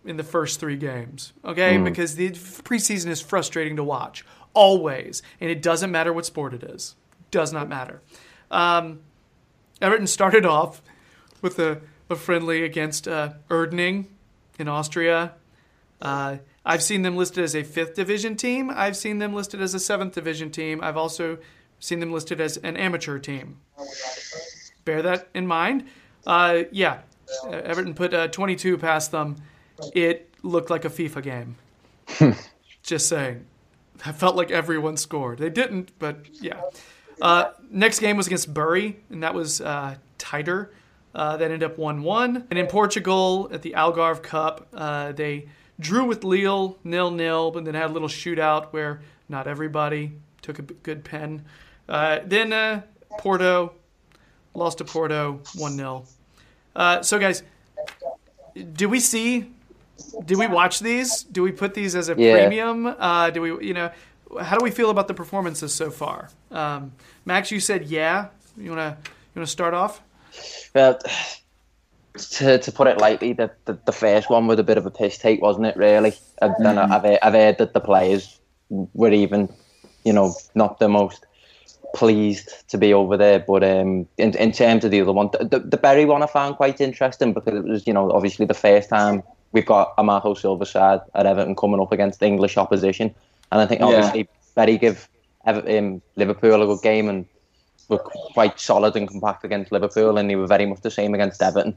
[0.05, 1.33] in the first three games.
[1.43, 1.79] Okay.
[1.79, 5.23] Because the preseason is frustrating to watch always.
[5.41, 6.97] And it doesn't matter what sport it is,
[7.31, 8.03] does not matter.
[8.51, 9.01] Um,
[9.81, 10.83] Everton started off
[11.41, 14.07] with a, a friendly against uh, Irdning
[14.59, 15.33] in Austria.
[16.01, 18.71] Uh, I've seen them listed as a fifth division team.
[18.75, 20.81] I've seen them listed as a seventh division team.
[20.83, 21.39] I've also
[21.79, 23.59] seen them listed as an amateur team.
[24.85, 25.87] Bear that in mind.
[26.27, 27.01] Uh, yeah,
[27.45, 29.37] uh, Everton put uh, 22 past them.
[29.95, 31.57] It looked like a FIFA game.
[32.83, 33.47] Just saying.
[34.05, 35.39] I felt like everyone scored.
[35.39, 36.61] They didn't, but yeah.
[37.21, 40.73] Uh, next game was against Bury, and that was uh, tighter.
[41.15, 42.47] Uh, that ended up 1 1.
[42.51, 45.47] And in Portugal, at the Algarve Cup, uh, they
[45.79, 50.59] drew with Lille, nil nil, but then had a little shootout where not everybody took
[50.59, 51.45] a good pen.
[51.89, 52.83] Uh, then uh,
[53.19, 53.73] Porto
[54.55, 56.05] lost to Porto 1 0.
[56.75, 57.43] Uh, so, guys,
[58.75, 59.51] do we see?
[60.27, 61.23] Do we watch these?
[61.23, 62.33] Do we put these as a Yeah.
[62.35, 62.87] premium?
[62.87, 63.91] Uh, do we, you know,
[64.41, 66.31] how do we feel about the performances so far?
[66.51, 66.93] Um,
[67.25, 68.29] Max, you said yeah.
[68.57, 70.03] You wanna you wanna start off?
[70.75, 70.99] Well,
[72.17, 74.91] to, to put it lightly, the, the, the first one was a bit of a
[74.91, 76.13] piss take, wasn't it, really?
[76.41, 78.39] And then I've, heard- I've heard that the players
[78.71, 79.49] were even,
[80.05, 81.27] you know, not the most
[81.95, 83.39] pleased to be over there.
[83.41, 86.27] But um, in, in terms of the other one, the, the, the Bury one I
[86.27, 90.03] found quite interesting because it was, you know, obviously the first time we've got a
[90.05, 93.15] Marco Silva side at Everton coming up against English opposition.
[93.53, 93.87] And I think Yeah.
[93.87, 95.09] obviously Bury give
[95.47, 97.27] Ever- um, Liverpool a good game and
[97.89, 101.43] were quite solid and compact against Liverpool, and they were very much the same against
[101.43, 101.77] Everton.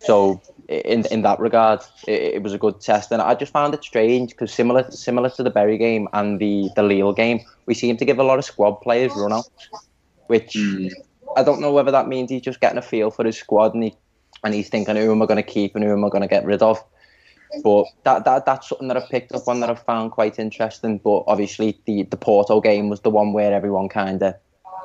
[0.00, 3.74] So in in that regard, it, it was a good test, and I just found
[3.74, 7.74] it strange because similar similar to the Bury game and the the Lille game, we
[7.74, 9.68] seem to give a lot of squad players run-outs,
[10.26, 10.88] which hmm.
[11.36, 13.84] I don't know whether that means he's just getting a feel for his squad and
[13.84, 13.94] he
[14.42, 16.28] and he's thinking who am I going to keep and who am I going to
[16.28, 16.82] get rid of.
[17.62, 20.98] But that, that that's something that I've picked up on that I've found quite interesting.
[20.98, 24.34] But obviously, the the Porto game was the one where everyone kind of,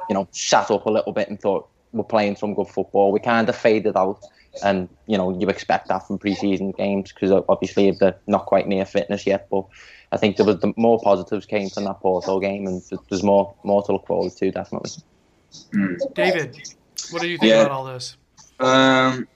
[0.10, 3.12] you know, sat up a little bit and thought we're playing some good football.
[3.12, 4.19] We kind of faded out,
[4.63, 8.86] and you know, you expect that from pre-season games because obviously they're not quite near
[8.86, 9.48] fitness yet.
[9.50, 9.65] But
[10.12, 13.56] I think there was the more positives came from that Porto game, and there's more
[13.63, 14.91] more to look forward to definitely.
[16.13, 16.58] David,
[17.12, 17.62] what do you think Yeah.
[17.62, 18.17] about all this?
[18.60, 19.28] Um,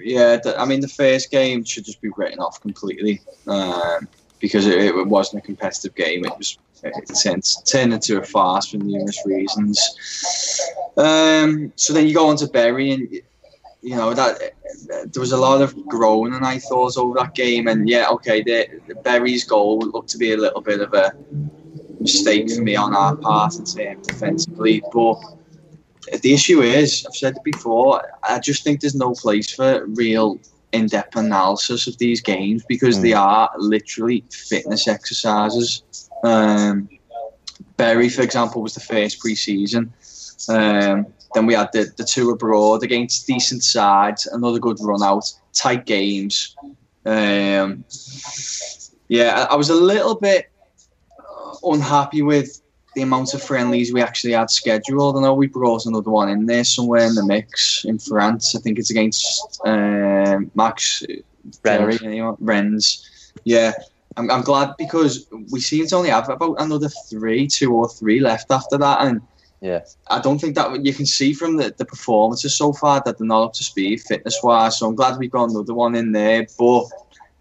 [0.00, 4.08] yeah, I mean, the first game should just be written off completely um,
[4.40, 6.24] because it, it wasn't a competitive game.
[6.24, 9.80] It was it turned, into a farce for numerous reasons.
[10.96, 13.12] Um, so then you go on to Bury, and
[13.82, 14.54] you know that
[14.86, 18.80] there was a lot of groaning I thought over that game, and yeah, okay, the,
[18.86, 21.12] the Bury's goal looked to be a little bit of a
[22.00, 25.20] mistake for me on our part in terms defensively, but
[26.22, 30.40] the issue is, I've said it before, I just think there's no place for real
[30.72, 35.82] in-depth analysis of these games because they are literally fitness exercises.
[36.24, 36.88] Um,
[37.76, 39.92] Bury, for example, was the first pre-season.
[40.48, 45.32] Um, then we had the, the two abroad against decent sides, another good run out,
[45.52, 46.56] tight games.
[47.04, 47.84] Um,
[49.08, 50.50] yeah, I, I was a little bit
[51.62, 52.60] unhappy with
[52.98, 55.16] the amount of friendlies we actually had scheduled.
[55.16, 58.56] I know we brought another one in there somewhere in the mix in France.
[58.56, 61.04] I think it's against um, Max
[61.64, 63.32] Rennes.
[63.44, 63.72] Yeah,
[64.16, 68.18] I'm, I'm glad because we seem to only have about another three, two or three
[68.18, 69.20] left after that, and
[69.60, 69.84] Yeah.
[70.08, 73.26] I don't think that you can see from the, the performances so far that they're
[73.26, 74.78] not up to speed fitness wise.
[74.78, 76.86] So I'm glad we've got another one in there, but.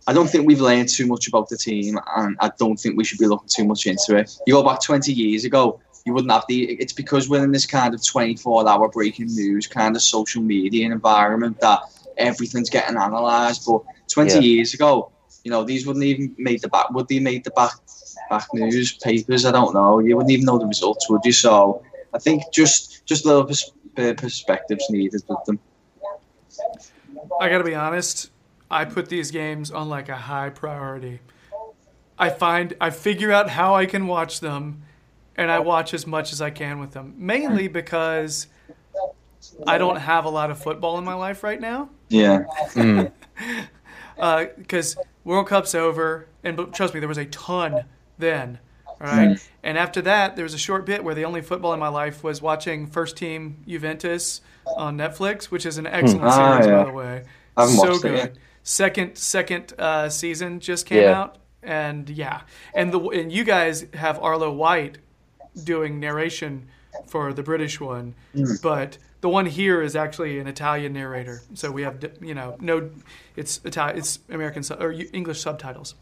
[0.07, 3.03] I don't think we've learned too much about the team, and I don't think we
[3.03, 4.37] should be looking too much into it.
[4.47, 6.63] You go back 20 years ago, you wouldn't have the.
[6.71, 11.59] It's because we're in this kind of 24-hour breaking news kind of social media environment
[11.59, 11.81] that
[12.17, 13.65] everything's getting analysed.
[13.67, 14.39] But 20 Yeah.
[14.39, 15.11] years ago,
[15.43, 16.89] you know, these wouldn't even made the back.
[16.91, 17.73] Would they made the back
[18.29, 19.45] back newspapers?
[19.45, 19.99] I don't know.
[19.99, 21.33] You wouldn't even know the results, would you?
[21.33, 23.71] So I think just just little pers-
[24.15, 25.59] perspectives needed with them.
[27.41, 28.31] I gotta be honest.
[28.69, 31.21] I put these games on like a high priority.
[32.19, 34.83] I find I figure out how I can watch them,
[35.35, 37.13] and I watch as much as I can with them.
[37.17, 38.47] Mainly because
[39.65, 41.89] I don't have a lot of football in my life right now.
[42.09, 42.43] Yeah.
[42.73, 43.03] Hmm.
[44.19, 47.85] Uh, because World Cup's over, and but trust me, there was a ton
[48.17, 48.57] then.
[48.87, 49.33] All right, hmm.
[49.61, 52.23] and after that, there was a short bit where the only football in my life
[52.23, 54.41] was watching First Team Juventus
[54.75, 56.27] on Netflix, which is an excellent hmm.
[56.29, 56.83] Ah, series, yeah.
[56.83, 57.23] by the way.
[57.55, 58.17] I haven't so watched it good.
[58.17, 58.35] yet.
[58.69, 61.21] Second second uh, season just came Yeah.
[61.21, 62.41] out, and yeah,
[62.75, 64.97] and the and you guys have Arlo White
[65.63, 66.67] doing narration
[67.07, 68.13] for the British one,
[68.61, 71.41] but the one here is actually an Italian narrator.
[71.53, 72.89] So we have you know no,
[73.37, 75.95] it's Italian, it's American or English subtitles.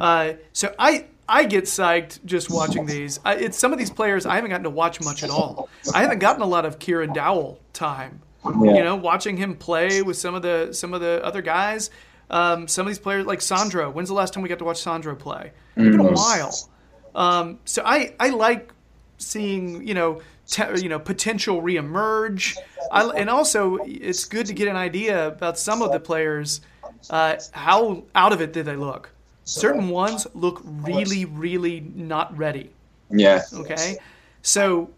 [0.00, 3.20] Uh, so I I get psyched just watching these.
[3.24, 5.68] I, it's some of these players I haven't gotten to watch much at all.
[5.94, 8.22] I haven't gotten a lot of Kieran Dowell time.
[8.44, 8.74] Yeah.
[8.74, 11.90] You know, watching him play with some of the some of the other guys.
[12.30, 13.90] Um, some of these players like Sandro.
[13.90, 15.52] When's the last time we got to watch Sandro play?
[15.76, 16.68] It's been a while.
[17.14, 18.72] Um, so I I like
[19.18, 22.56] seeing you know te- you know potential reemerge.
[22.90, 26.62] I, and also it's good to get an idea about some of the players.
[27.10, 29.10] Uh, how out of it did they look?
[29.44, 32.70] certain ones look really, really not ready.
[33.10, 33.96] Yeah, Okay,
[34.42, 34.88] so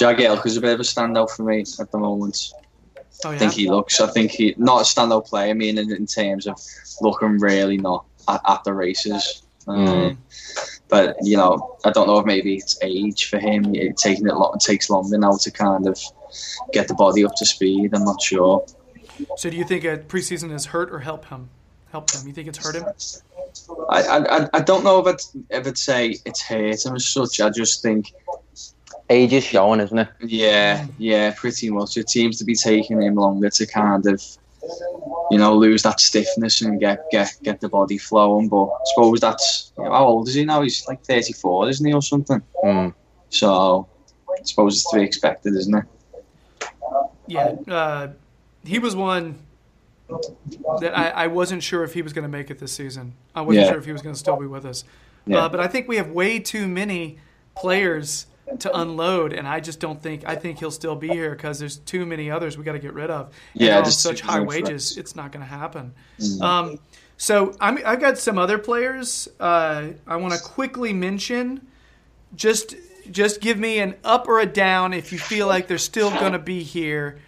[0.00, 2.52] Jagielka's a bit of a standout for me at the moment.
[3.24, 4.00] Oh I think he looks.
[4.00, 5.50] I think he not a standout player.
[5.50, 6.60] I mean, in, in terms of
[7.00, 9.42] looking really not at, at the races.
[9.66, 10.12] Uh,
[10.88, 13.74] But you know, I don't know if maybe it's age for him.
[13.74, 16.00] It taking it long, it takes longer now to kind of
[16.72, 17.90] get the body up to speed.
[17.94, 18.64] I'm not sure.
[19.36, 21.50] so do you think a preseason has hurt or helped him?
[21.92, 22.26] Helped him?
[22.26, 22.86] You think it's hurt him?
[23.90, 27.06] I, I, I- I don't know if it's if it's say it's hurt him as
[27.06, 27.38] such.
[27.40, 28.12] I just think
[29.10, 30.08] Age is showing, isn't it?
[30.20, 31.96] yeah, yeah, pretty much.
[31.96, 34.22] It seems to be taking him longer to kind of
[35.30, 38.48] you know lose that stiffness and get get get the body flowing.
[38.48, 40.62] But I suppose that's you know, how old is he now?
[40.62, 42.42] He's like 34, isn't he, or something?
[42.64, 42.94] Mm.
[43.30, 43.86] So
[44.30, 45.84] I suppose it's to be expected, isn't it?
[47.26, 48.08] Yeah, uh,
[48.64, 49.38] he was one
[50.80, 53.14] that I, I wasn't sure if he was going to make it this season.
[53.34, 53.70] I wasn't Yeah.
[53.72, 54.84] sure if he was going to still be with us.
[55.26, 55.44] Yeah.
[55.44, 57.18] Uh, but I think we have way too many
[57.54, 58.24] players
[58.60, 61.76] to unload, and I just don't think I think he'll still be here because there's
[61.78, 63.30] too many others we got to get rid of.
[63.54, 64.96] Yeah, they're just such high wages, threats.
[64.96, 65.92] it's not going to happen.
[66.40, 66.78] Um,
[67.16, 71.66] so I'm, I've got some other players uh, I want to quickly mention.
[72.36, 72.74] Just
[73.10, 76.32] just give me an up or a down if you feel like they're still going
[76.32, 77.18] to be here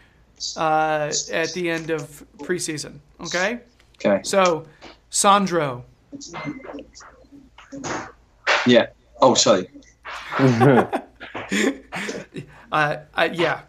[0.57, 2.99] uh, at the end of preseason.
[3.21, 3.61] Okay,
[4.05, 4.21] Okay.
[4.23, 4.67] so
[5.11, 5.85] Sandro,
[8.67, 8.87] Yeah.
[9.23, 9.69] Oh, sorry.
[12.73, 13.63] uh, uh, yeah,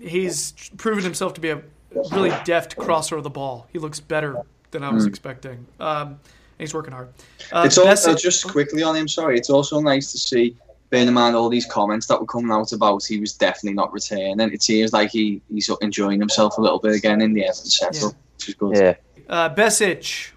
[0.00, 1.62] he's proven himself to be a
[2.10, 3.66] really deft crosser of the ball.
[3.72, 4.36] He looks better
[4.70, 5.66] than I was expecting.
[5.78, 6.18] Um, and
[6.58, 7.08] he's working hard.
[7.52, 9.06] Uh, It's also Besić- just quickly on him.
[9.08, 10.56] Sorry, it's also nice to see.
[10.90, 13.90] Bearing in mind all these comments that were coming out about he was definitely not
[13.94, 14.38] returning.
[14.40, 17.94] It seems like he, he's enjoying himself a little bit again in the Everton setup,
[18.02, 18.08] Yeah.
[18.36, 18.76] which is good.
[18.76, 18.94] Yeah.
[19.28, 20.32] Uh, Besić.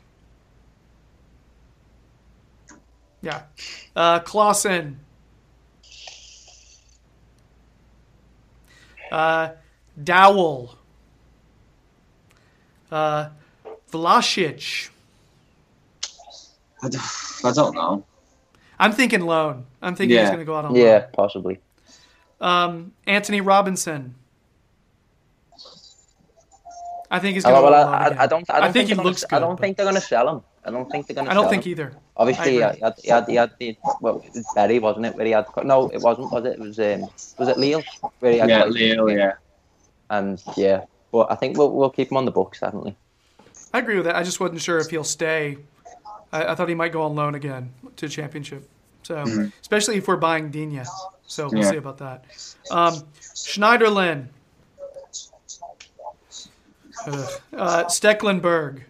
[3.21, 3.41] Yeah.
[3.95, 4.95] Uh, Klaassen.
[9.11, 9.49] Uh,
[10.01, 10.75] Dowell.
[12.91, 13.29] Uh,
[13.91, 14.89] Vlasic.
[16.83, 17.03] I, don't,
[17.45, 18.05] I don't know.
[18.77, 19.65] I'm thinking loan.
[19.81, 20.91] I'm thinking he's going to go out on Yeah, loan.
[20.91, 21.59] Yeah, possibly.
[22.41, 24.15] Um, Antonee Robinson.
[27.09, 28.17] I think he's Oh, going to well, go I, on loan I, again.
[28.19, 28.49] I don't.
[28.49, 29.35] I don't think think he they're gonna looks s- good.
[29.35, 30.41] I don't but think they're going to sell him.
[30.65, 31.31] I don't think they're going to.
[31.31, 31.93] I don't think either.
[32.17, 35.15] Obviously, I he had, he had, he had the well, it was Bury, wasn't it?
[35.15, 36.31] Where he had no, it wasn't.
[36.31, 36.53] Was it?
[36.53, 37.01] It was um,
[37.37, 37.83] was it Lille?
[38.19, 39.33] Where he had Yeah, quite- Leo, yeah.
[40.09, 42.95] And yeah, but I think we'll we'll keep him on the books definitely.
[43.73, 44.15] I agree with that.
[44.15, 45.57] I just wasn't sure if he'll stay.
[46.31, 48.69] I, I thought he might go on loan again to championship.
[49.03, 50.83] So, especially if we're buying Digne.
[51.27, 51.71] So we'll Yeah.
[51.71, 52.23] see about that.
[52.71, 54.27] Um, Schneiderlin.
[57.07, 57.29] Ugh.
[57.53, 58.81] Uh, Stekelenburg.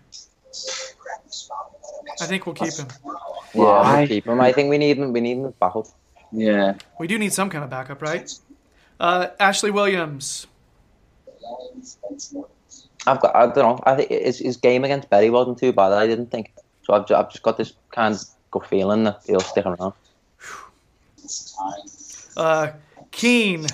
[2.22, 2.88] I think we'll keep him.
[3.04, 3.12] Yeah,
[3.54, 4.00] Why?
[4.00, 4.42] we'll keep him.
[4.42, 5.12] I think we need him.
[5.14, 5.88] We need him back up.
[6.32, 6.76] Yeah.
[7.00, 8.32] We do need some kind of backup, right?
[9.00, 10.48] Uh, Ashley Williams.
[13.08, 13.36] I've got.
[13.36, 13.80] I don't know.
[13.84, 15.92] I think his, his game against Bury wasn't too bad.
[15.94, 16.52] I didn't think.
[16.84, 19.94] So I've, ju- I've just got this kind of good feeling that he'll stick around.
[22.38, 22.72] Uh,
[23.12, 23.66] Keane.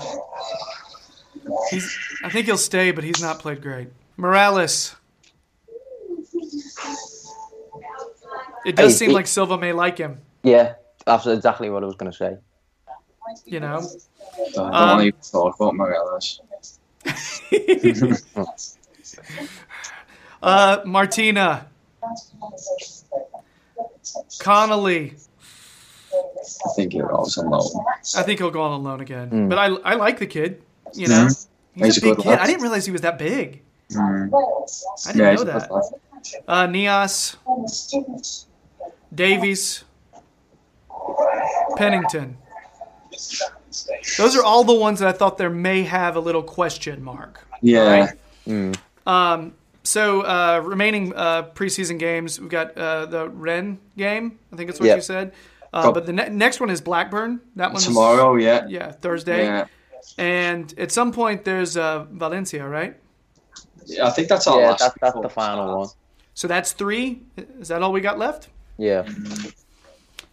[1.72, 3.90] He's, I think he'll stay, but he's not played great.
[4.20, 4.96] Mirallas.
[8.66, 10.74] It does Hey, seem he- like Silva may like him, Yeah,
[11.06, 12.38] that's exactly what I was going to say.
[13.46, 13.78] you know.
[13.78, 16.40] I don't Um, want to even talk about Mirallas.
[20.44, 21.68] Uh, Martina.
[24.40, 25.14] Connolly.
[26.14, 27.62] I think he'll also low.
[28.18, 29.30] I think he'll go on loan again.
[29.30, 29.50] Hmm.
[29.50, 30.64] But I, I like the kid.
[30.94, 32.30] You know, he's, He's a a big good kid.
[32.32, 32.40] lad.
[32.40, 33.62] I didn't realize he was that big.
[33.92, 34.32] Mm.
[35.08, 35.70] I didn't Yeah, know that.
[35.70, 35.82] good.
[36.48, 37.36] Uh, Niasse.
[39.14, 39.84] Davies.
[41.76, 42.38] Pennington.
[44.18, 47.46] Those are all the ones that I thought there may have a little question mark.
[47.62, 48.10] Yeah.
[48.48, 48.78] Right?
[49.08, 49.54] Um,
[49.84, 54.40] so uh, remaining uh, preseason games, we've got uh, the Rennes game.
[54.52, 54.96] I think that's what Yeah.
[54.96, 55.34] you said.
[55.74, 55.92] Uh, Oh.
[55.94, 57.40] but the ne- next one is Blackburn.
[57.56, 58.66] That one's Tomorrow, yeah.
[58.68, 59.46] Yeah, Thursday.
[59.46, 59.66] Yeah.
[60.18, 62.98] And at some point there's uh, Valencia, right?
[63.86, 64.80] Yeah, I think that's our Yeah, last.
[64.80, 65.88] that's, that's the final one.
[66.34, 67.22] So that's three.
[67.60, 68.50] Is that all we got left?
[68.82, 69.08] Yeah.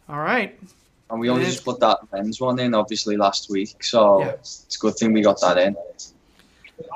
[0.09, 0.59] All right.
[1.11, 3.85] And we only just put that men's one in, obviously, last week.
[3.85, 4.29] So Yeah.
[4.31, 5.77] it's a good thing we got that in.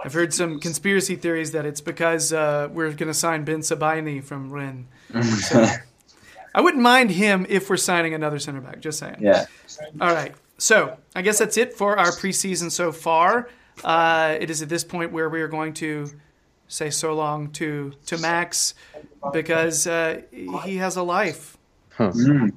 [0.03, 4.51] I've heard some conspiracy theories that it's because uh, we're going to sign Bensebaini from
[4.51, 4.87] Rennes.
[5.49, 5.67] So,
[6.55, 8.81] I wouldn't mind him if we're signing another center back.
[8.81, 9.17] Just saying.
[9.21, 9.45] Yeah.
[10.01, 10.35] All right.
[10.59, 13.49] So I guess that's it for our preseason so far.
[13.85, 16.11] Uh, it is at this point where we are going to
[16.73, 18.75] say so long to to Max,
[19.33, 20.23] because uh,
[20.65, 21.57] he has a life.
[21.99, 22.53] Mm.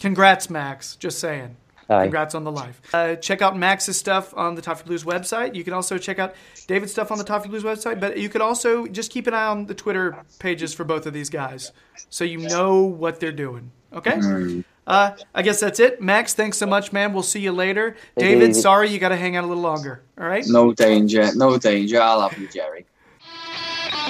[0.00, 0.96] Congrats, Max.
[0.96, 1.56] Just saying.
[1.88, 2.04] Aye.
[2.04, 2.80] Congrats on the life.
[2.94, 5.56] Uh, check out Max's stuff on the Toffee Blues website.
[5.56, 6.34] You can also check out
[6.68, 9.46] David's stuff on the Toffee Blues website, but you could also just keep an eye
[9.46, 11.72] on the Twitter pages for both of these guys
[12.08, 13.72] so you know what they're doing.
[13.92, 14.62] Okay?
[14.86, 16.00] Uh, I guess that's it.
[16.00, 17.12] Max, thanks so much, man.
[17.12, 17.96] We'll see you later.
[18.16, 18.56] David, David.
[18.56, 20.02] sorry you got to hang out a little longer.
[20.18, 20.44] All right?
[20.46, 22.00] No danger, no danger.
[22.00, 22.86] I love you, Jerry.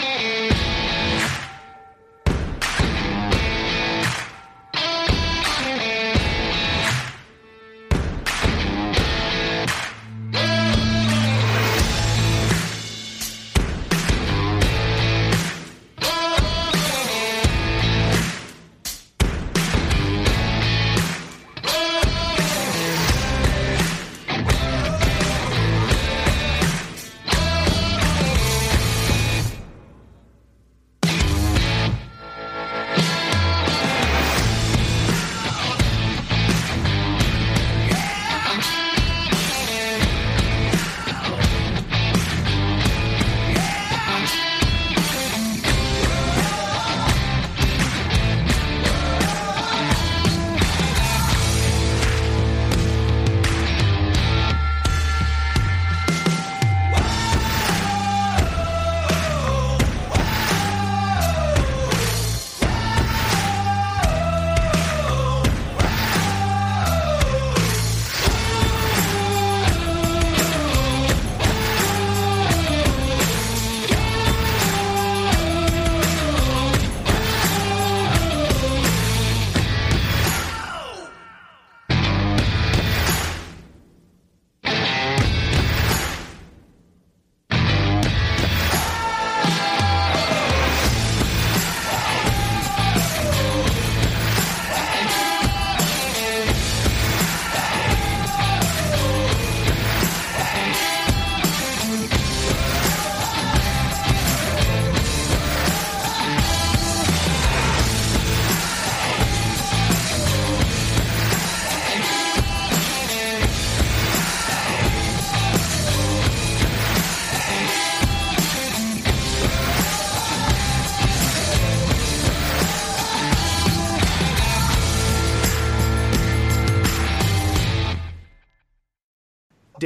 [0.01, 0.70] Música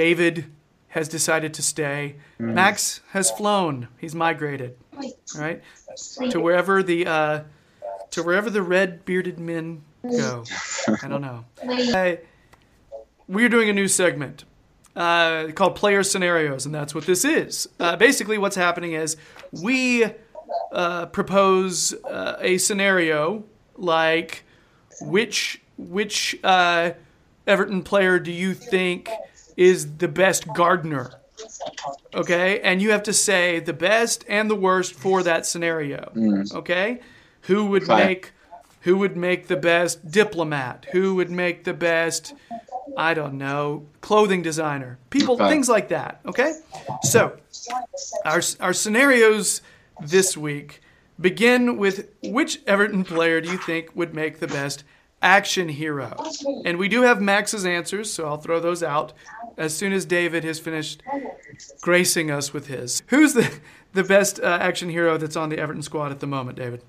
[0.05, 0.53] David
[0.89, 2.17] has decided to stay.
[2.39, 3.89] Max has flown.
[3.97, 4.77] He's migrated.
[5.35, 5.63] Right,
[6.29, 7.41] to wherever the uh,
[8.11, 10.45] to wherever the red bearded men go.
[11.03, 11.47] I don't know.
[11.67, 12.17] Uh,
[13.29, 14.45] we're doing a new segment
[14.95, 17.67] uh, called Player Scenarios, and that's what this is.
[17.81, 19.17] Uh, basically, what's happening is
[19.53, 20.05] we
[20.71, 23.43] uh, propose uh, a scenario
[23.77, 24.45] like
[25.01, 26.91] which which uh,
[27.47, 29.09] Everton player do you think
[29.57, 31.11] is the best gardener?
[32.15, 36.13] Okay, and you have to say the best and the worst for that scenario.
[36.15, 36.53] Mm.
[36.55, 37.01] Okay,
[37.43, 38.07] who would Fine.
[38.07, 38.33] make
[38.81, 40.87] who would make the best diplomat?
[40.93, 42.35] Who would make the best
[42.97, 45.49] I don't know, clothing designer, people, Okay.
[45.49, 46.21] things like that.
[46.27, 46.53] Okay,
[47.03, 47.37] so
[48.25, 49.63] our our scenarios
[50.01, 50.81] this week
[51.21, 54.85] begin with which Everton player do you think would make the best
[55.23, 56.15] action hero?
[56.65, 59.13] And we do have Max's answers, so I'll throw those out
[59.57, 61.03] as soon as David has finished
[61.81, 63.03] gracing us with his.
[63.09, 63.51] Who's the
[63.93, 66.83] the best uh, action hero that's on the Everton squad at the moment, David?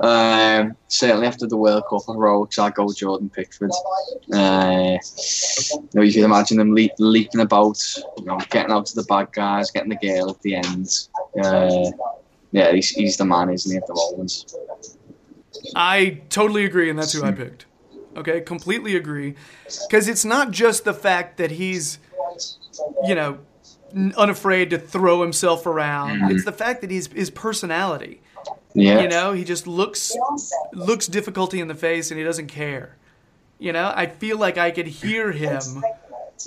[0.00, 3.70] Um, certainly after the World Cup Rogues, I'll go Jordan Pickford.
[4.32, 7.80] Uh, you know, you can imagine him le- leaping about,
[8.18, 11.08] you know, getting out to the bad guys, getting the girl at the end.
[11.42, 11.90] Uh,
[12.52, 14.54] yeah, he's, he's the man, isn't he, at the moment?
[15.74, 17.64] I totally agree, and that's who I picked.
[18.16, 19.34] Okay, completely agree.
[19.88, 21.98] Because it's not just the fact that he's,
[23.06, 23.38] you know,
[24.16, 26.30] unafraid to throw himself around.
[26.30, 28.20] It's the fact that he's his personality.
[28.74, 29.00] Yeah.
[29.00, 30.12] You know, he just looks
[30.72, 32.96] looks difficulty in the face, and he doesn't care.
[33.58, 35.60] You know, I feel like I could hear him.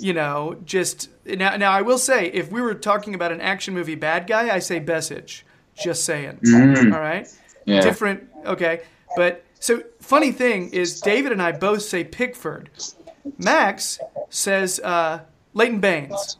[0.00, 1.56] You know, just now.
[1.56, 4.58] Now I will say, if we were talking about an action movie bad guy, I
[4.58, 5.42] say Besić.
[5.76, 6.40] Just saying.
[6.44, 6.92] Mm.
[6.92, 7.28] All right
[7.64, 7.80] yeah.
[7.80, 8.28] different.
[8.44, 8.82] Okay,
[9.16, 12.68] but so funny thing is, David and I both say Pickford.
[13.38, 13.98] Max
[14.28, 15.20] says uh,
[15.54, 16.36] Leighton Baines.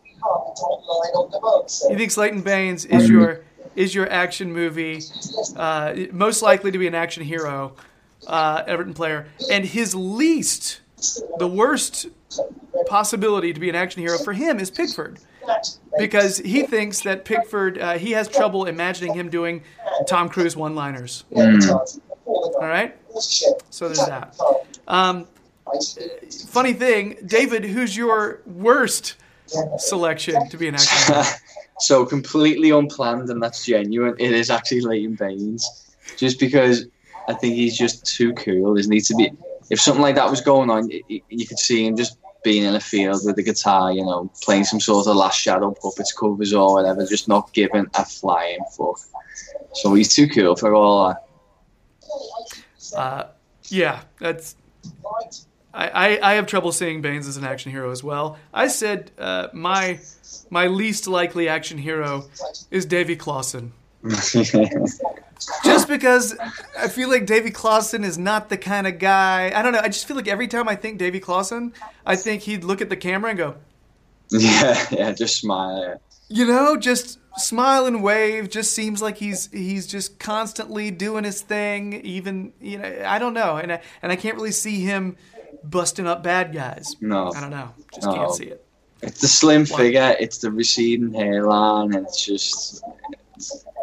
[1.88, 3.40] He thinks Leighton Baines is your
[3.76, 5.00] is your action movie,
[5.56, 7.74] uh, most likely to be an action hero,
[8.26, 10.82] uh, Everton player, and his least,
[11.38, 12.06] the worst
[12.86, 15.18] possibility to be an action hero for him is Pickford.
[15.98, 19.62] because he thinks that Pickford uh, he has trouble imagining him doing
[20.06, 21.24] Tom Cruise one-liners.
[22.26, 22.96] All right,
[23.70, 24.34] so there's that.
[24.88, 25.26] Um,
[26.48, 29.16] funny thing, David, who's your worst
[29.78, 31.14] selection to be an action?
[31.14, 31.24] hero?
[31.80, 34.14] so completely unplanned, and that's genuine.
[34.18, 36.86] It is actually Leighton Baines, just because
[37.28, 38.76] I think he's just too cool.
[38.78, 39.00] Isn't he?
[39.00, 39.32] To be,
[39.70, 42.64] if something like that was going on, y- y- you could see him just being
[42.64, 46.12] in a field with a guitar, you know, playing some sort of Last Shadow puppets
[46.12, 48.98] covers or whatever, just not giving a flying fuck.
[49.72, 51.23] So he's too cool for all that.
[52.94, 53.24] Uh,
[53.64, 54.56] yeah, that's.
[55.72, 58.38] I, I, I have trouble seeing Baines as an action hero as well.
[58.52, 59.98] I said uh, my
[60.50, 62.28] my least likely action hero
[62.70, 63.70] is Davy Klaassen.
[65.64, 66.36] Just because
[66.78, 69.50] I feel like Davy Klaassen is not the kind of guy.
[69.54, 69.80] I don't know.
[69.80, 71.72] I just feel like every time I think Davy Klaassen,
[72.06, 73.56] I think he'd look at the camera and go,
[74.30, 76.00] yeah, yeah, just smile.
[76.28, 78.48] you know, just smile and wave.
[78.50, 81.94] Just seems like he's he's just constantly doing his thing.
[82.04, 85.16] Even you know, I don't know, and I, and I can't really see him
[85.62, 86.96] busting up bad guys.
[87.00, 87.32] No.
[87.32, 87.70] I don't know.
[87.94, 88.14] Just No.
[88.14, 88.64] can't see it.
[89.02, 92.82] It's the slim figure, it's the receding hairline, and it's just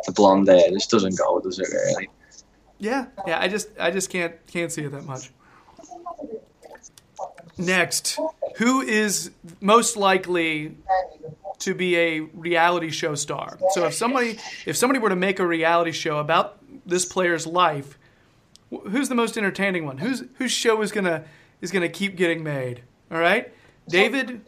[0.05, 0.71] the blonde hair.
[0.71, 2.09] This doesn't go, does it really?
[2.79, 3.39] Yeah, yeah.
[3.39, 5.29] I just I just can't can't see it that much.
[7.57, 8.17] Next,
[8.57, 9.29] who is
[9.59, 10.75] most likely
[11.61, 13.57] to be a reality show star?
[13.71, 17.97] So if somebody if somebody were to make a reality show about this player's life,
[18.89, 19.97] who's the most entertaining one?
[19.97, 21.23] Who's whose show is gonna
[21.61, 22.83] is gonna keep getting made?
[23.11, 23.51] All right,
[23.87, 24.41] David,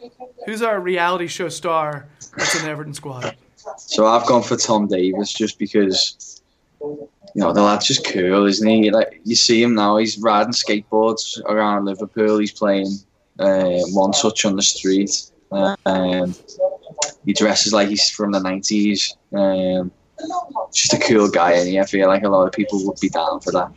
[0.46, 2.06] who's our reality show star
[2.36, 3.36] that's in the Everton squad?
[3.76, 6.42] So I've gone for Tom Davies just because,
[6.80, 8.90] you know, the lad's just cool, isn't he?
[8.90, 12.38] Like you see him now, he's riding skateboards around Liverpool.
[12.38, 12.88] He's playing
[13.38, 15.30] uh, one touch on the street.
[15.52, 16.34] Um,
[17.24, 19.16] he dresses like he's from the nineties.
[19.32, 19.90] Um,
[20.72, 23.40] just a cool guy, and I feel like a lot of people would be down
[23.40, 23.72] for that.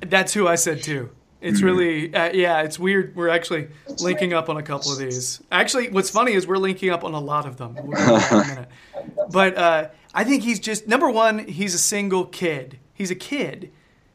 [0.00, 1.10] That's who I said too.
[1.40, 3.16] It's really, uh, yeah, it's weird.
[3.16, 3.68] We're actually
[4.00, 5.40] linking up on a couple of these.
[5.50, 7.76] Actually, what's funny is we're linking up on a lot of them.
[7.82, 8.68] We'll get to that in a minute.
[9.32, 12.78] But uh, I think he's just, number one, he's a single kid.
[12.92, 13.70] He's a kid,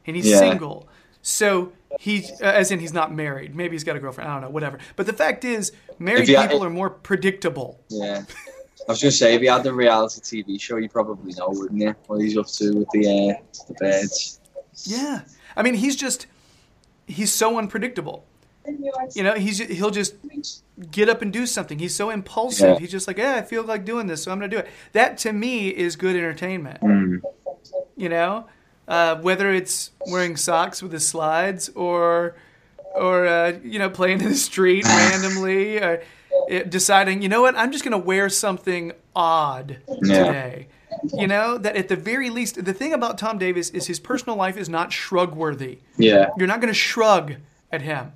[0.06, 0.38] and he's Yeah.
[0.38, 0.88] single.
[1.24, 3.56] So he, uh, as in he's not married.
[3.56, 4.30] Maybe he's got a girlfriend.
[4.30, 4.78] I don't know, whatever.
[4.96, 7.80] But the fact is, married people are more predictable.
[7.90, 8.24] Yeah.
[8.88, 11.82] I was gonna say if you had the reality TV show, you probably know, wouldn't
[11.82, 11.96] you?
[12.08, 14.40] What he's up to with the uh, the birds.
[14.84, 15.22] Yeah.
[15.56, 16.28] I mean, he's just,
[17.08, 18.26] he's so unpredictable.
[19.14, 20.16] You know, he's he'll just
[20.92, 21.80] get up and do something.
[21.80, 22.72] He's so impulsive.
[22.72, 22.80] Yeah.
[22.80, 24.68] He's just like, yeah, I feel like doing this, so I'm gonna do it.
[24.94, 26.82] That to me is good entertainment.
[26.82, 27.22] Mm.
[27.96, 28.48] You know,
[28.88, 32.36] uh, whether it's wearing socks with his slides or
[32.96, 36.02] or uh, you know playing in the street randomly, or
[36.52, 40.26] uh, deciding, you know what, I'm just gonna wear something odd Yeah.
[40.26, 40.68] today.
[41.14, 44.36] You know that at the very least, the thing about Tom Davies is his personal
[44.38, 45.80] life is not shrug worthy.
[45.98, 46.30] Yeah.
[46.38, 47.36] You're not gonna shrug
[47.72, 48.14] at him.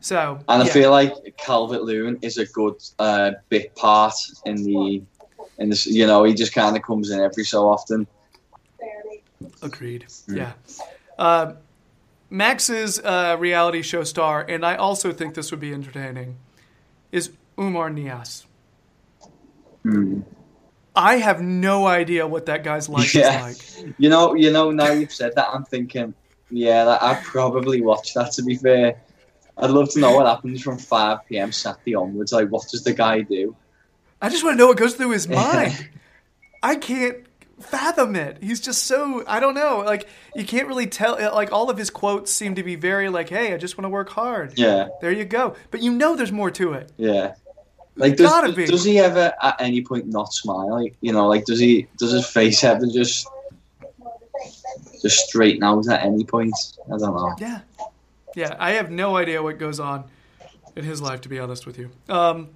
[0.00, 0.72] So And I yeah.
[0.72, 4.14] feel like Calvert Lewin is a good uh, bit part
[4.46, 5.02] in the
[5.58, 5.86] in this.
[5.86, 8.06] You know, he just kind of comes in every so often.
[9.62, 10.06] Agreed.
[10.28, 10.52] Yeah.
[11.18, 11.52] Uh,
[12.30, 16.36] Max's uh, reality show star, and I also think this would be entertaining,
[17.10, 18.44] is Oumar Niasse.
[19.82, 20.20] Hmm.
[20.94, 23.46] I have no idea what that guy's life Yeah.
[23.48, 23.94] is like.
[23.98, 24.70] You know, you know.
[24.70, 26.14] Now you've said that, I'm thinking,
[26.50, 28.32] yeah, that, I'd probably watch that.
[28.32, 29.00] To be fair,
[29.56, 31.52] I'd love to know what happens from 5 p.m.
[31.52, 32.32] Saturday onwards.
[32.32, 33.56] Like, what does the guy do?
[34.20, 35.88] I just want to know what goes through his mind.
[36.62, 37.24] I can't
[37.60, 38.38] fathom it.
[38.42, 39.78] He's just so I don't know.
[39.84, 41.16] Like you can't really tell.
[41.34, 43.90] Like all of his quotes seem to be very like, "Hey, I just want to
[43.90, 45.54] work hard." Yeah, There you go.
[45.70, 46.92] But you know, there's more to it.
[46.96, 47.34] yeah.
[47.96, 48.64] Like, does, Gotta be.
[48.66, 50.70] does he ever at any point not smile?
[50.70, 51.86] Like, you know, like, does he?
[51.98, 53.28] Does his face ever just
[55.02, 56.54] just straighten out at any point?
[56.86, 57.34] I don't know.
[57.38, 57.60] Yeah.
[58.36, 60.04] Yeah, I have no idea what goes on
[60.76, 61.90] in his life, to be honest with you.
[62.08, 62.48] Um,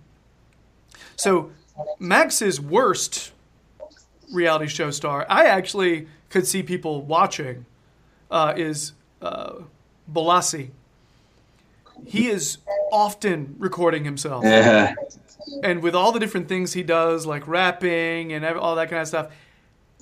[1.17, 1.51] so,
[1.99, 3.33] Max's worst
[4.35, 7.65] reality show star, I actually could see people watching,
[8.31, 9.55] uh, is uh,
[10.13, 10.71] Bolasie.
[12.05, 12.59] He is
[12.93, 14.45] often recording himself.
[14.45, 14.95] Yeah,
[15.63, 19.09] And with all the different things he does, like rapping and all that kind of
[19.09, 19.33] stuff,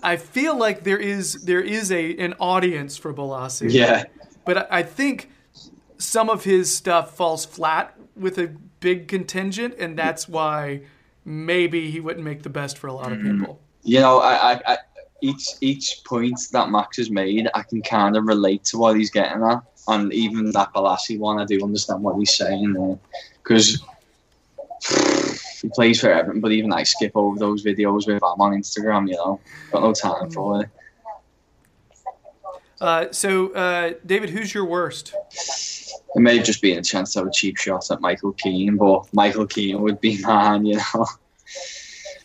[0.03, 4.05] I feel like there is there is a an audience for Bolasie yeah,
[4.45, 5.31] but I I think
[5.99, 8.49] some of his stuff falls flat with a
[8.81, 10.83] big contingent, and that's why
[11.25, 13.61] maybe he wouldn't make the best for a lot of people.
[13.83, 14.79] You know, I, I, I
[15.21, 19.11] each each point that Max has made, I can kind of relate to what he's
[19.11, 22.99] getting at, and even that Bolasie one, I do understand what he's saying there,
[23.43, 23.83] because
[25.61, 29.09] he plays for Everton, but even I skip over those videos with him on Instagram.
[29.09, 30.71] You know, got no time for it.
[32.81, 35.15] Uh, so, uh, David, who's your worst?
[36.15, 38.77] It may have just been a chance to have a cheap shot at Michael Keane,
[38.77, 40.67] but Michael Keane would be mine.
[40.67, 41.07] You know,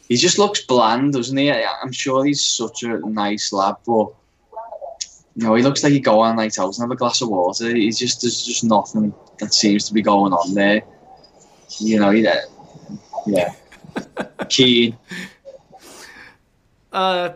[0.09, 1.51] he just looks bland, doesn't he?
[1.51, 4.07] I- I'm sure he's such a nice lad, but
[5.35, 7.29] you know, he looks like he'd go on night out and have a glass of
[7.29, 7.73] water.
[7.75, 10.81] He's just there's just nothing that seems to be going on there.
[11.79, 12.27] You know, he,
[13.27, 13.53] yeah.
[14.49, 14.97] Keane,
[16.91, 17.33] Uh,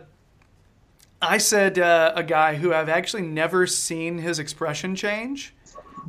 [1.20, 5.54] I said uh, a guy who I've actually never seen his expression change,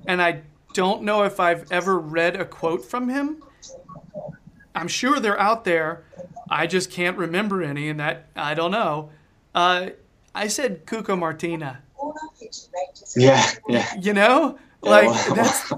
[0.07, 0.41] and I
[0.74, 3.43] don't know if I've ever read a quote from him.
[4.74, 6.03] I'm sure they're out there.
[6.50, 9.10] I just can't remember any, and that I don't know.
[9.56, 9.91] Uh,
[10.36, 11.82] I said Cuco Martina.
[13.16, 13.94] yeah, yeah.
[14.00, 15.72] You know, like well- that's.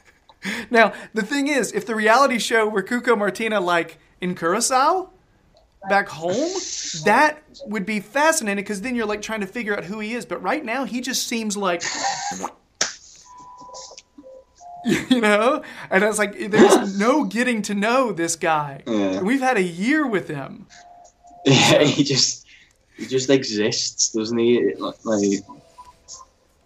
[0.70, 5.10] now the thing is, if the reality show were Cuco Martina like in Curacao,
[5.88, 6.52] back home,
[7.04, 10.24] that would be fascinating because then you're like trying to figure out who he is.
[10.26, 11.82] But right now, he just seems like.
[15.10, 18.82] You know, and I was like, "There's no getting to know this guy.
[18.86, 19.20] Yeah.
[19.20, 20.66] We've had a year with him.
[21.44, 22.46] Yeah, he just
[22.96, 24.74] he just exists, doesn't he?
[24.74, 25.40] Like, like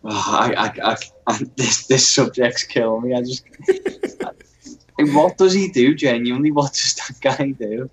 [0.05, 0.97] oh, I, I, I,
[1.27, 3.15] I, this this subject's killing me.
[3.15, 3.45] I just
[4.99, 6.53] Like, what does he do genuinely?
[6.53, 7.91] What does that guy do?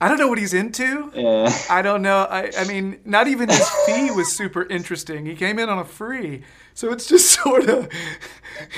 [0.00, 1.10] I don't know what he's into.
[1.14, 2.26] Yeah, I don't know.
[2.30, 5.24] I, I mean, not even his fee was super interesting.
[5.24, 6.42] He came in on a free.
[6.76, 7.88] So it's just sort of,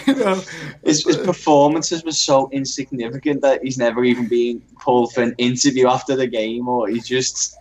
[0.07, 0.41] you know,
[0.85, 5.89] his, his performances were so insignificant that he's never even been called for an interview
[5.89, 7.57] after the game, or he just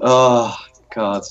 [0.00, 0.56] oh
[0.94, 1.22] god.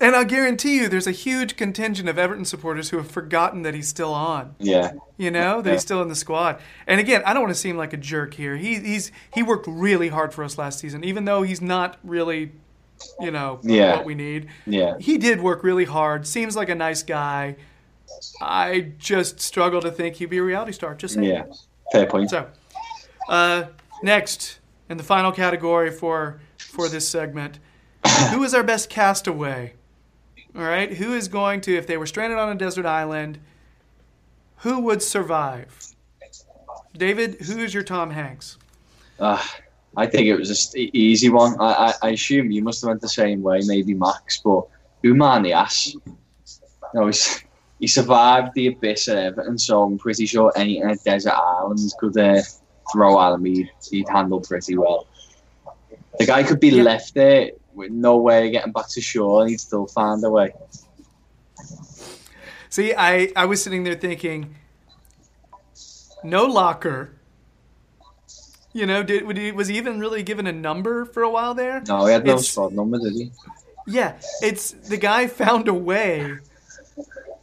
[0.00, 3.74] and I'll guarantee you there's a huge contingent of Everton supporters who have forgotten that
[3.74, 6.60] he's still on, Yeah, you know, that he's still in the squad.
[6.88, 8.56] And again, I don't want to seem like a jerk here.
[8.56, 12.50] He, he's, he worked really hard for us last season, even though he's not really,
[13.20, 13.96] you know, Yeah.
[13.96, 14.48] what we need.
[14.66, 16.26] yeah, He did work really hard.
[16.26, 17.56] Seems like a nice guy.
[18.40, 20.94] I just struggle to think he'd be a reality star.
[20.94, 21.26] Just saying.
[21.28, 21.44] yeah.
[21.92, 22.30] Fair point.
[22.30, 22.46] So,
[23.28, 23.64] uh,
[24.02, 27.58] next, in the final category for for this segment,
[28.32, 29.74] who is our best castaway?
[30.56, 33.38] All right, who is going to, if they were stranded on a desert island,
[34.58, 35.76] who would survive?
[36.96, 38.56] David, who is your Tom Hanks?
[39.18, 39.42] Uh,
[39.96, 41.56] I think it was just an easy one.
[41.60, 44.64] I, I, I assume you must have went the same way, maybe Max, but
[45.04, 45.96] Oumar Niasse,
[46.94, 47.44] no, he's,
[47.78, 52.16] he survived the abyss at Everton, so I'm pretty sure any uh, desert islands could
[52.16, 52.40] uh,
[52.92, 53.44] throw at him.
[53.44, 55.06] He'd, he'd handle pretty well.
[56.18, 56.84] The guy could be Yeah.
[56.84, 60.30] left there with no way of getting back to shore, and he'd still find a
[60.30, 60.52] way.
[62.68, 64.56] See, I, I was sitting there thinking,
[66.22, 67.10] no locker.
[68.74, 71.54] You know, did would he, was he even really given a number for a while
[71.54, 71.80] there?
[71.88, 73.30] No, he had no It's- number, did he?
[73.86, 76.38] Yeah, it's the guy found a way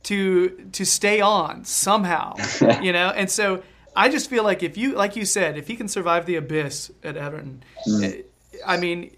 [0.03, 2.35] to to stay on somehow,
[2.81, 3.09] you know.
[3.09, 3.63] And so
[3.95, 6.91] I just feel like if you, like you said, if he can survive the abyss
[7.03, 7.63] at Everton,
[8.03, 8.21] eh,
[8.65, 9.11] I mean,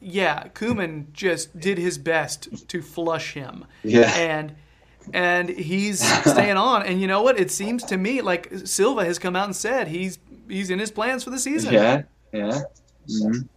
[0.00, 4.12] yeah, Koeman just did his best to flush him, Yeah.
[4.16, 4.54] and
[5.12, 6.00] and he's
[6.30, 6.84] staying on.
[6.86, 7.38] And you know what?
[7.40, 10.18] It seems to me like Silva has come out and said he's
[10.48, 11.72] he's in his plans for the season.
[11.74, 12.60] Yeah, yeah.
[13.08, 13.48] Mhm.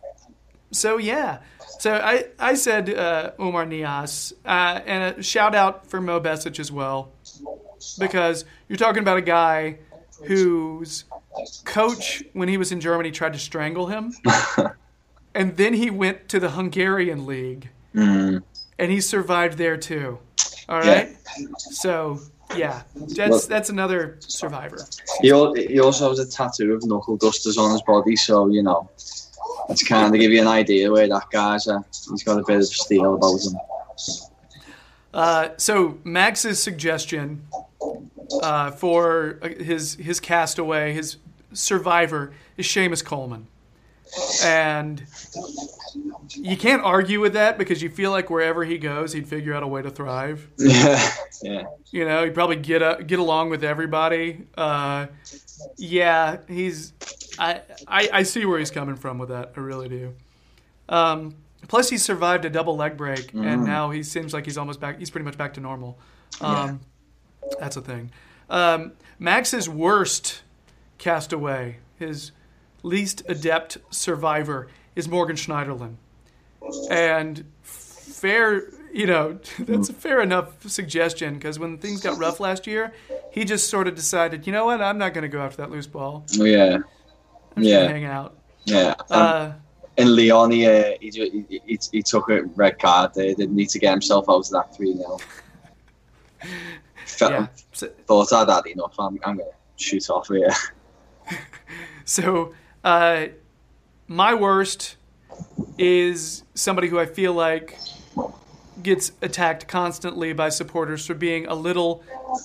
[0.72, 1.39] So yeah,
[1.80, 6.60] so I I said uh, Oumar Niasse, uh, and a shout out for Mo Besić
[6.60, 7.12] as well,
[8.00, 9.80] because you're talking about a guy
[10.26, 11.04] whose
[11.66, 14.14] coach when he was in Germany tried to strangle him,
[15.36, 18.42] and then he went to the Hungarian league, Mm.
[18.80, 20.20] and he survived there too.
[20.70, 21.48] All right, Yeah.
[21.58, 22.22] so
[22.56, 24.86] yeah, that's that's another survivor.
[25.22, 25.30] He,
[25.68, 28.89] he also has a tattoo of knuckle dusters on his body, so you know
[29.68, 31.84] that's kind of give you an idea where that guy's at.
[32.10, 33.56] He's got a bit of steel about him.
[35.14, 37.47] Uh, so Max's suggestion
[38.41, 41.18] uh, for uh, his his castaway, his
[41.54, 43.47] survivor, is Seamus Coleman,
[44.43, 45.05] and
[46.30, 49.64] you can't argue with that because you feel like wherever he goes, he'd figure out
[49.64, 50.49] a way to thrive.
[50.57, 54.47] Yeah, yeah, You know, he'd probably get up, get along with everybody.
[54.57, 55.07] Uh,
[55.78, 56.93] yeah, he's.
[57.39, 59.53] I, I I see where he's coming from with that.
[59.55, 60.14] I really do.
[60.89, 61.36] Um,
[61.68, 64.99] plus, he survived a double leg break, and now he seems like he's almost back.
[64.99, 65.97] He's pretty much back to normal.
[66.41, 66.82] Um,
[67.59, 68.12] That's a thing.
[68.49, 70.41] Um, Max's worst
[70.97, 72.32] castaway, his
[72.84, 75.96] least adept survivor, is Morgan Schneiderlin,
[76.90, 78.64] and fair.
[78.94, 82.94] You know, that's a fair enough suggestion because when things got rough last year,
[83.32, 85.72] he just sort of decided, you know what, I'm not going to go after that
[85.72, 86.26] loose ball.
[86.38, 86.80] Oh, yeah.
[87.56, 87.88] I'm Yeah.
[87.88, 88.38] hang out.
[88.66, 88.96] Yeah.
[89.10, 89.52] Um, Uh,
[89.98, 91.10] and Leon, he, uh, he,
[91.66, 94.76] he, he, took a red card there, didn't he, to get himself out of that
[94.76, 95.18] 3 0.
[97.22, 97.48] yeah.
[98.08, 98.96] Thought I'd had enough.
[99.00, 100.50] I'm, I'm going to shoot off here.
[102.04, 102.54] So,
[102.84, 103.28] uh,
[104.08, 104.98] my worst
[105.78, 107.78] is somebody who I feel like
[108.82, 112.04] gets attacked constantly by supporters for being a little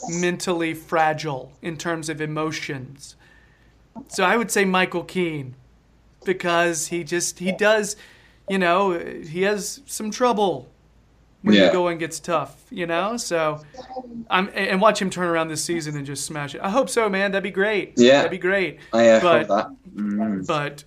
[0.08, 3.16] mentally fragile in terms of emotions.
[4.08, 5.54] So I would say Michael Keane
[6.24, 7.96] because he just he does,
[8.48, 10.68] you know, he has some trouble
[11.46, 11.66] when Yeah.
[11.68, 13.16] the going gets tough, you know.
[13.16, 13.60] So
[14.28, 16.60] I'm and watch him turn around this season and just smash it.
[16.60, 17.30] I hope so, man.
[17.30, 17.92] That'd be great.
[17.96, 18.16] Yeah.
[18.16, 18.80] that'd be great.
[18.92, 19.68] I uh, But- that.
[19.94, 20.44] Mm.
[20.46, 20.82] But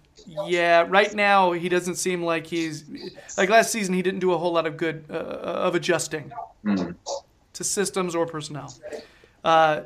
[0.47, 2.84] yeah, right now he doesn't seem like he's
[3.38, 3.93] like last season.
[3.93, 6.32] He didn't do a whole lot of good uh, of adjusting
[6.66, 6.93] Mm.
[7.53, 8.74] to systems or personnel.
[9.43, 9.82] Uh,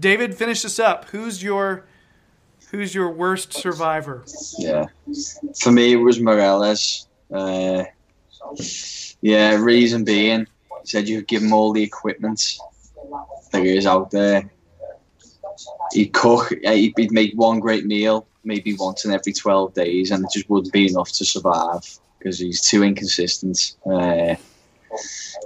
[0.00, 1.04] David, finish this up.
[1.10, 1.84] Who's your
[2.70, 4.24] who's your worst survivor?
[4.58, 4.86] Yeah.
[5.60, 7.06] For me, it was Mirallas.
[7.30, 7.84] Uh,
[9.24, 10.40] yeah, reason being,
[10.82, 12.58] he said you give him all the equipment
[13.52, 14.50] there is out there.
[15.92, 20.26] He'd cook, uh, he'd make one great meal, maybe once in every 12 days, and
[20.26, 23.76] it just wouldn't be enough to survive because he's too inconsistent.
[23.86, 24.34] Uh,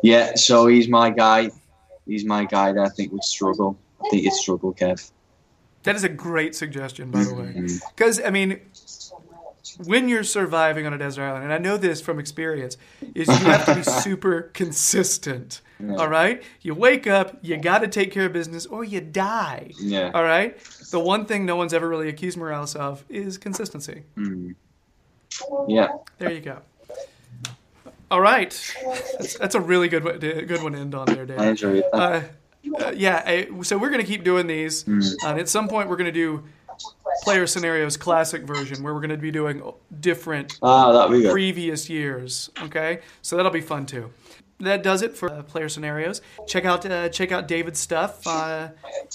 [0.03, 1.53] yeah, so he's my guy.
[2.05, 3.79] He's my guy that I think would struggle.
[4.05, 5.09] I think he'd struggle, Kev.
[5.85, 7.69] That is a great suggestion, by the way.
[7.95, 8.61] Because I mean,
[9.85, 12.77] when you're surviving on a desert island, and I know this from experience,
[13.15, 15.61] is you have to be super consistent.
[15.97, 19.71] All right, you wake up, you got to take care of business, or you die.
[19.79, 20.11] Yeah.
[20.13, 20.59] All right.
[20.91, 24.03] The one thing no one's ever really accused Mirallas of is consistency.
[24.17, 24.57] Mm.
[25.69, 25.89] Yeah.
[26.19, 26.63] There you go.
[28.11, 28.51] All right,
[29.19, 31.39] that's, that's a really good one, good one to end on there, Dave.
[31.39, 31.95] I enjoyed that.
[31.95, 32.23] Uh,
[32.79, 34.85] uh, yeah, uh, so we're going to keep doing these.
[34.85, 35.13] Mm.
[35.23, 36.43] Uh, and at some point, we're going to do
[37.23, 39.63] player scenarios classic version where we're going to be doing
[40.01, 42.51] different ah, be previous years.
[42.63, 44.11] Okay, so that'll be fun too.
[44.61, 46.21] That does it for uh, player scenarios.
[46.49, 48.27] Check out uh, check out David's stuff.
[48.27, 48.71] Uh,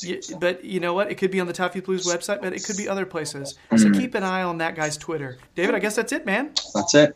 [0.05, 1.11] y- but you know what?
[1.11, 3.57] It could be on the Toffee Blues website, but it could be other places.
[3.75, 3.97] So Mm.
[3.99, 5.37] keep an eye on that guy's Twitter.
[5.55, 6.51] David, I guess that's it, man.
[6.73, 7.13] That's it.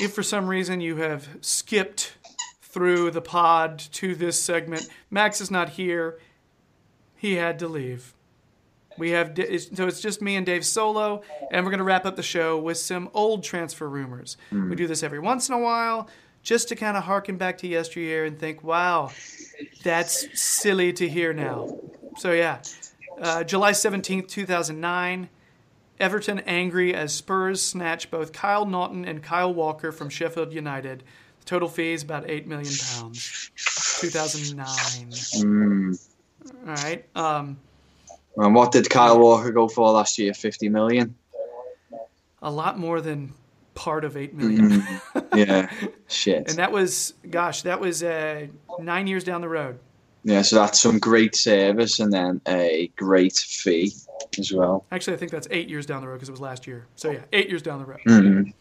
[0.00, 2.14] If for some reason you have skipped
[2.62, 6.18] through the pod to this segment, Max is not here.
[7.16, 8.14] He had to leave.
[8.96, 9.36] We have
[9.72, 11.22] so it's just me and Dave solo,
[11.52, 14.36] and we're gonna wrap up the show with some old transfer rumors.
[14.50, 16.08] We do this every once in a while,
[16.42, 19.12] just to kind of harken back to yesteryear and think, "Wow,
[19.84, 21.78] that's silly to hear now."
[22.16, 22.60] So yeah,
[23.20, 25.28] uh, July seventeenth, two thousand nine.
[26.00, 31.02] Everton angry as Spurs snatch both Kyle Naughton and Kyle Walker from Sheffield United.
[31.40, 33.50] The total fee is about eight million pounds.
[34.00, 35.10] Two thousand nine.
[35.10, 36.08] Mm.
[36.66, 37.04] All right.
[37.16, 37.58] Um,
[38.36, 40.32] And what did Kyle Walker go for last year?
[40.34, 41.14] 50 million?
[42.40, 43.32] a lot more than
[43.74, 44.84] part of eight million.
[45.34, 45.70] Yeah.
[46.08, 46.48] Shit.
[46.48, 48.46] And that was, gosh, that was uh,
[48.80, 49.78] nine years down the road.
[50.24, 53.92] Yeah, so that's some great service and then a great fee
[54.38, 54.84] as well.
[54.92, 56.86] Actually, I think that's eight years down the road because it was last year.
[56.96, 58.00] So yeah, eight years down the road.
[58.06, 58.52] Mhm.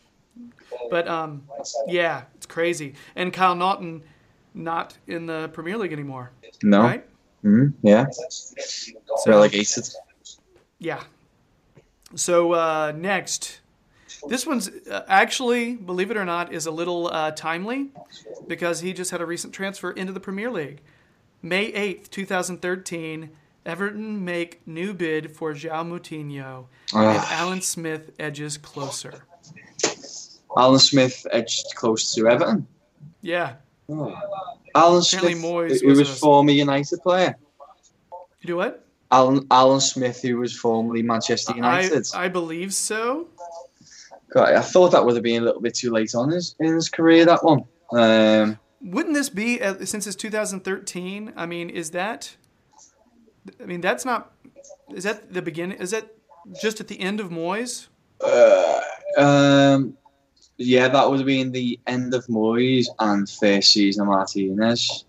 [0.89, 1.43] But um,
[1.87, 2.93] yeah, it's crazy.
[3.15, 4.03] And Kyle Naughton
[4.53, 6.31] not in the Premier League anymore,
[6.63, 6.81] No?
[6.81, 7.05] right?
[7.43, 8.05] Mhm, Yeah.
[8.09, 8.93] So,
[9.27, 9.87] Relegated.
[10.79, 11.03] Yeah.
[12.15, 13.59] So uh, next,
[14.27, 17.89] this one's uh, actually, believe it or not, is a little uh, timely
[18.47, 20.81] because he just had a recent transfer into the Premier League.
[21.41, 23.29] May 8th, 2013,
[23.67, 27.27] Everton make new bid for João Moutinho, and Ah.
[27.31, 29.25] Alan Smith edges closer.
[30.57, 32.65] Alan Smith edged close to Everton.
[33.21, 33.55] Yeah.
[33.89, 34.13] Alan
[34.73, 37.35] Apparently Smith, Moyes who was was a- former United player.
[38.41, 38.85] You do what?
[39.11, 42.07] Alan Alan Smith, who was formerly Manchester I, United.
[42.15, 43.27] I believe so.
[44.29, 46.73] God, I thought that would have been a little bit too late on his in
[46.73, 47.25] his career.
[47.25, 47.63] That one.
[47.91, 51.33] Um, Wouldn't this be uh, since it's 2013?
[51.35, 52.35] I mean, is that?
[53.61, 54.33] I mean, that's not.
[54.93, 55.77] Is that the beginning?
[55.79, 56.15] Is that
[56.61, 57.87] just at the end of Moyes?
[58.21, 58.81] uh,
[59.17, 59.97] um,
[60.57, 65.05] yeah, that would have been the end of Moyes and first season of Martinez.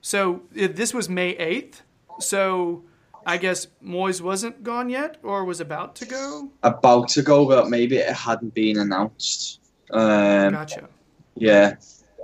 [0.00, 1.82] So this was May 8th.
[2.20, 2.82] So
[3.24, 6.50] I guess Moyes wasn't gone yet, or was about to go.
[6.62, 9.60] About to go, but maybe it hadn't been announced.
[9.90, 10.88] Um, Gotcha.
[11.36, 11.76] Yeah,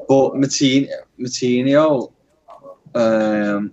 [0.08, 0.88] but Martin,
[1.18, 2.12] Martinho,
[2.94, 3.72] um,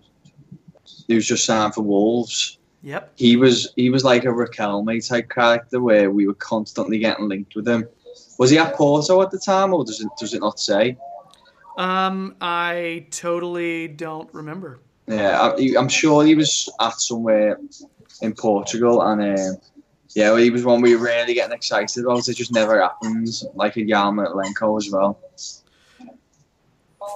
[1.07, 3.13] who's just signed for Wolves, Yep.
[3.15, 7.55] he was he was like a Riquelme type character where we were constantly getting linked
[7.55, 7.87] with him.
[8.37, 10.97] Was he at Porto at the time, or does it does it not say?
[11.77, 14.79] Um, I totally don't remember.
[15.07, 17.59] Yeah, I, I'm sure he was at somewhere
[18.21, 19.57] in Portugal, and um,
[20.15, 22.27] yeah, he was one we were really getting excited about.
[22.29, 25.19] It just never happens, like a Yarmolenko as well.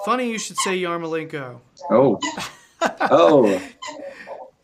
[0.05, 1.59] Funny you should say Yarmolenko.
[1.89, 2.19] Oh,
[2.81, 3.61] oh,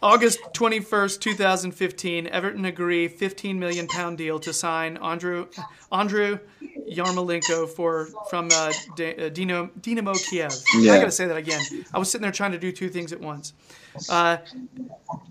[0.01, 5.47] August 21st, 2015, Everton agree 15 million pound deal to sign Andrew
[5.91, 6.37] Andrew
[6.87, 10.51] Yarmolenko for from uh, D- uh, Dino, Dynamo Kiev.
[10.75, 11.61] I got to say that again.
[11.93, 13.53] I was sitting there trying to do two things at once.
[14.09, 14.37] Uh,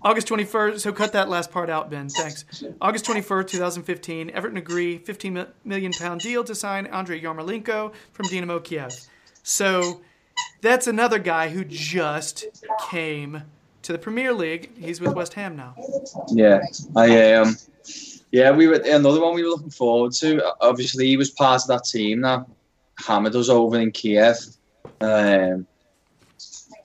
[0.01, 2.09] August 21st, so cut that last part out, Ben.
[2.09, 2.43] Thanks.
[2.81, 8.59] August 21st, 2015, Everton agree 15 million pound deal to sign Andrei Yarmolenko from Dynamo
[8.59, 8.93] Kiev.
[9.43, 10.01] So
[10.61, 12.45] that's another guy who just
[12.89, 13.43] came
[13.83, 14.75] to the Premier League.
[14.77, 15.75] He's with West Ham now.
[16.29, 16.61] Yeah,
[16.95, 17.55] I um,
[18.31, 20.43] yeah, we were another one we were looking forward to.
[20.61, 22.45] Obviously, he was part of that team that
[22.97, 24.37] hammered us over in Kiev.
[25.01, 25.67] Um,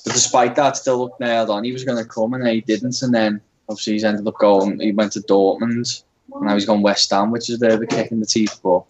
[0.04, 1.64] but despite that, still looked nailed on.
[1.64, 4.78] He was going to come and he didn't, and then obviously he's ended up going.
[4.80, 6.02] He went to Dortmund,
[6.34, 8.26] and now he's gone West Ham, which is a bit of a kick in the
[8.26, 8.60] teeth.
[8.62, 8.84] But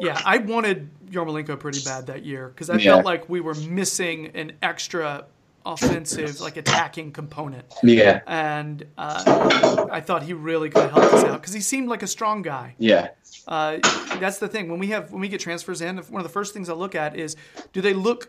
[0.00, 2.94] Yeah, I wanted Yarmolenko pretty bad that year because I Yeah.
[2.94, 5.26] felt like we were missing an extra
[5.66, 7.64] offensive, like attacking component.
[7.82, 12.02] yeah, And uh, I thought he really could help us out because he seemed like
[12.02, 12.74] a strong guy.
[12.78, 13.08] yeah,
[13.48, 13.78] Uh,
[14.20, 15.96] that's the thing when we have when we get transfers in.
[15.98, 17.36] One of the first things I look at is
[17.72, 18.28] do they look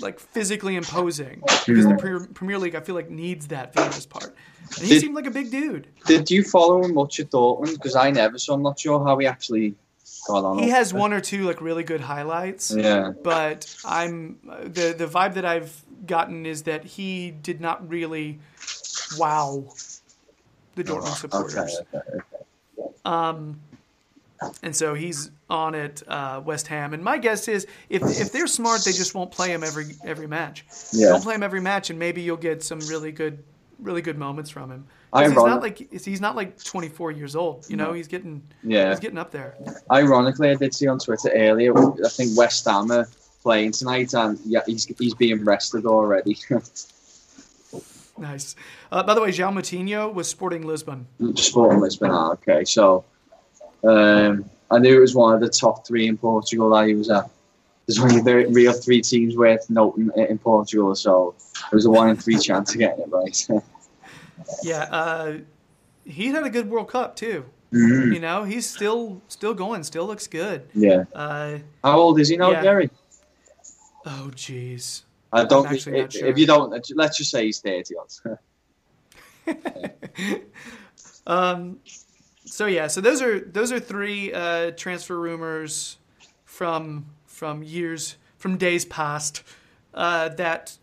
[0.00, 1.42] like physically imposing?
[1.66, 4.34] Because the Pre- Premier League, I feel like needs that for the most part.
[4.76, 5.88] And he Did- seemed like a big dude.
[6.06, 7.74] Did you follow him much at Dortmund?
[7.74, 9.74] Because I never, so I'm not sure how he actually
[10.26, 10.58] got on.
[10.58, 11.00] He has there.
[11.00, 12.74] one or two like really good highlights.
[12.74, 18.38] Yeah, but I'm the the vibe that I've gotten is that he did not really
[19.18, 19.64] wow
[20.74, 22.20] the Dortmund supporters, okay,
[23.04, 23.54] okay.
[24.62, 26.94] and so he's on at uh, West Ham.
[26.94, 30.26] And my guess is if if they're smart, they just won't play him every every
[30.26, 30.64] match.
[30.92, 31.08] Yeah.
[31.08, 33.42] Don't play him every match, and maybe you'll get some really good
[33.78, 34.86] really good moments from him.
[35.16, 37.66] He's not like he's not like 24 years old.
[37.68, 38.90] You know, he's getting Yeah.
[38.90, 39.56] he's getting up there.
[39.90, 41.72] Ironically, I did see on Twitter earlier.
[42.04, 43.08] I think West Ham are
[43.42, 46.36] playing tonight, and yeah, he's he's being rested already.
[48.18, 48.56] Nice.
[48.90, 51.06] Uh, by the way, João Moutinho was Sporting Lisbon.
[51.36, 52.10] Sporting Lisbon.
[52.10, 53.04] ah, Okay, so
[53.84, 57.10] um, I knew it was one of the top three in Portugal that he was
[57.10, 57.30] at.
[57.88, 61.34] There's only the real three teams worth noting in Portugal, so
[61.72, 63.48] it was a one in three chance of getting it right.
[64.62, 65.38] Yeah, uh,
[66.04, 67.44] he had a good World Cup too.
[67.72, 68.14] Mhm.
[68.14, 70.68] You know, he's still still going, still looks good.
[70.74, 71.04] Yeah.
[71.14, 72.62] Uh, How old is he now, Yeah.
[72.62, 72.90] Jerry?
[74.06, 75.02] oh, jeez.
[75.32, 75.70] I don't.
[75.70, 75.94] If, sure.
[76.26, 77.94] if you don't, let's just say he's thirty.
[81.26, 81.80] Um,
[82.46, 85.98] so yeah, so those are those are three uh, transfer rumors
[86.46, 87.04] from
[87.38, 89.42] from years from days past
[89.94, 90.76] uh, that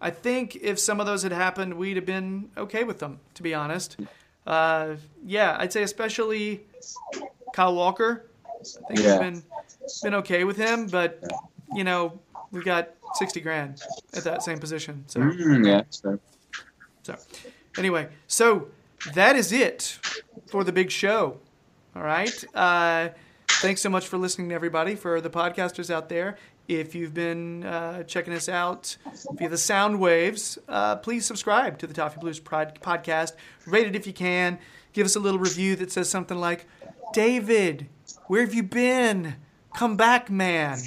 [0.00, 3.18] I think if some of those had happened, we'd have been okay with them.
[3.34, 3.96] To be honest,
[4.46, 6.62] uh, yeah, I'd say especially
[7.52, 8.24] Kyle Walker.
[8.60, 9.12] I think Yeah.
[9.12, 9.42] we've been
[10.02, 11.22] been okay with him, but
[11.74, 12.18] you know
[12.52, 13.82] we got sixty grand
[14.14, 15.04] at that same position.
[15.08, 15.20] So.
[15.20, 15.82] Mm, yeah.
[15.90, 16.18] So.
[17.02, 17.16] So,
[17.78, 18.68] anyway, so
[19.14, 19.98] that is it
[20.50, 21.38] for the big show.
[21.96, 22.44] All right.
[22.54, 23.08] Uh,
[23.60, 26.36] thanks so much for listening to everybody, for the podcasters out there.
[26.68, 28.96] If you've been uh, checking us out
[29.32, 33.32] via the sound waves, uh, please subscribe to the Toffee Blues Prod- podcast.
[33.66, 34.58] Rate it if you can.
[34.92, 36.66] Give us a little review that says something like,
[37.12, 37.88] David,
[38.26, 39.36] where have you been?
[39.74, 40.78] Come back, man.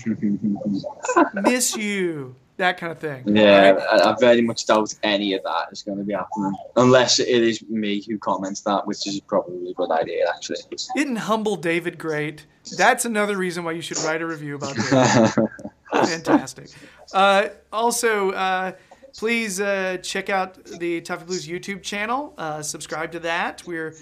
[1.33, 2.35] Miss you.
[2.57, 3.35] That kind of thing.
[3.35, 4.01] Yeah, right?
[4.01, 7.27] I, I very much doubt any of that is going to be happening, unless it
[7.27, 10.59] is me who comments that, which is probably a good idea actually.
[10.95, 12.45] Isn't humble David great?
[12.77, 15.49] That's another reason why you should write a review about David.
[16.07, 16.69] Fantastic.
[17.11, 18.73] Uh, also, uh,
[19.15, 22.33] please uh, check out the Toffee Blues YouTube channel.
[22.37, 23.63] Uh, subscribe to that.
[23.65, 23.95] We're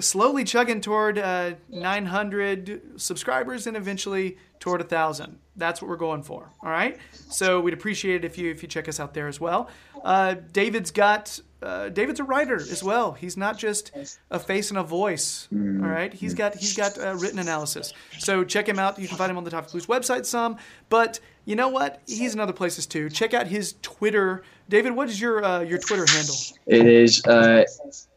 [0.00, 5.38] slowly chugging toward uh, 900 subscribers and eventually toward a thousand.
[5.56, 6.48] That's what we're going for.
[6.62, 6.98] All right.
[7.12, 9.68] So we'd appreciate it if you if you check us out there as well.
[10.02, 11.40] Uh, David's got.
[11.62, 13.12] Uh, David's a writer as well.
[13.12, 13.92] He's not just
[14.32, 15.46] a face and a voice.
[15.52, 17.92] All right, he's got he's got uh, written analysis.
[18.18, 18.98] So check him out.
[18.98, 20.56] You can find him on the Toffee Blues website some.
[20.88, 22.00] But you know what?
[22.08, 23.08] He's in other places too.
[23.10, 24.42] Check out his Twitter.
[24.68, 26.34] David, what is your uh, your Twitter handle?
[26.66, 27.62] it is uh,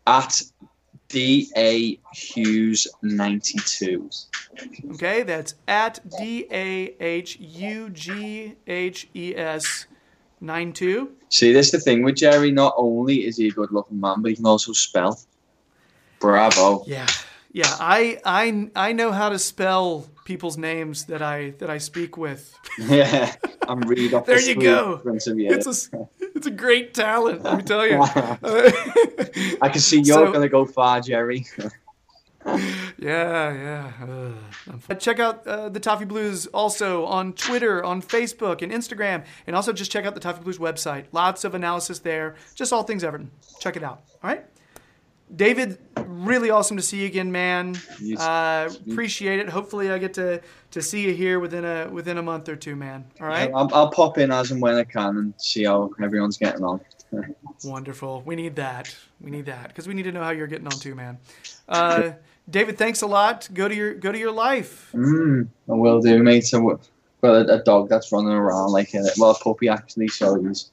[0.07, 0.41] at
[1.15, 4.09] D A Hughes ninety two.
[4.95, 9.85] Okay, that's at D A H U G H E S
[10.41, 11.11] nine two.
[11.29, 12.51] See, this the thing with Jerry.
[12.51, 15.17] Not only is he a good-looking man, but he can also spell.
[16.19, 16.83] Bravo.
[16.85, 17.07] Yeah,
[17.53, 17.73] yeah.
[17.79, 22.53] I I I know how to spell people's names that I that I speak with.
[22.77, 23.33] Yeah,
[23.67, 24.93] I'm read off There the you go.
[24.95, 25.49] in front you.
[25.51, 27.43] It's a it's a great talent.
[27.43, 28.01] Let me tell you.
[29.61, 31.45] I can see you're So- gonna go far, Jerry.
[32.99, 33.91] Yeah, yeah.
[34.07, 34.99] Ugh.
[34.99, 39.73] Check out uh, the Toffee Blues also on Twitter, on Facebook, and Instagram, and also
[39.73, 41.05] just check out the Toffee Blues website.
[41.11, 43.31] Lots of analysis there, just all things Everton.
[43.59, 44.03] Check it out.
[44.23, 44.45] All right,
[45.35, 47.75] David, really awesome to see you again, man.
[48.17, 49.49] Uh, appreciate it.
[49.49, 50.41] Hopefully, I get to
[50.71, 53.05] to see you here within a within a month or two, man.
[53.19, 56.37] All right, I'll, I'll pop in as and when I can and see how everyone's
[56.37, 56.79] getting on.
[57.63, 58.21] wonderful.
[58.25, 58.95] We need that.
[59.21, 61.17] We need that because we need to know how you're getting on too, man.
[61.67, 62.11] Uh,
[62.49, 63.49] David, thanks a lot.
[63.53, 64.91] Go to your go to your life.
[64.93, 66.45] Mm, I will do, mate.
[66.45, 66.79] So, well,
[67.35, 70.07] a, a dog that's running around like a well, a puppy actually.
[70.09, 70.71] So he's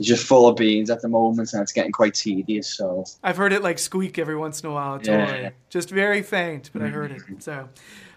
[0.00, 2.68] just full of beans at the moment, and it's getting quite tedious.
[2.68, 4.98] So I've heard it like squeak every once in a while.
[4.98, 5.42] Totally.
[5.42, 5.50] Yeah.
[5.70, 7.42] Just very faint, but I heard it.
[7.42, 7.68] So,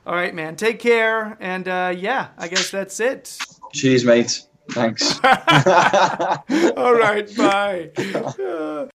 [0.06, 0.56] all right, man.
[0.56, 1.38] Take care.
[1.40, 3.38] And uh, yeah, I guess that's it.
[3.74, 4.44] cheers, mate.
[4.72, 5.20] Thanks.
[5.24, 7.38] all right.
[7.38, 8.88] Bye.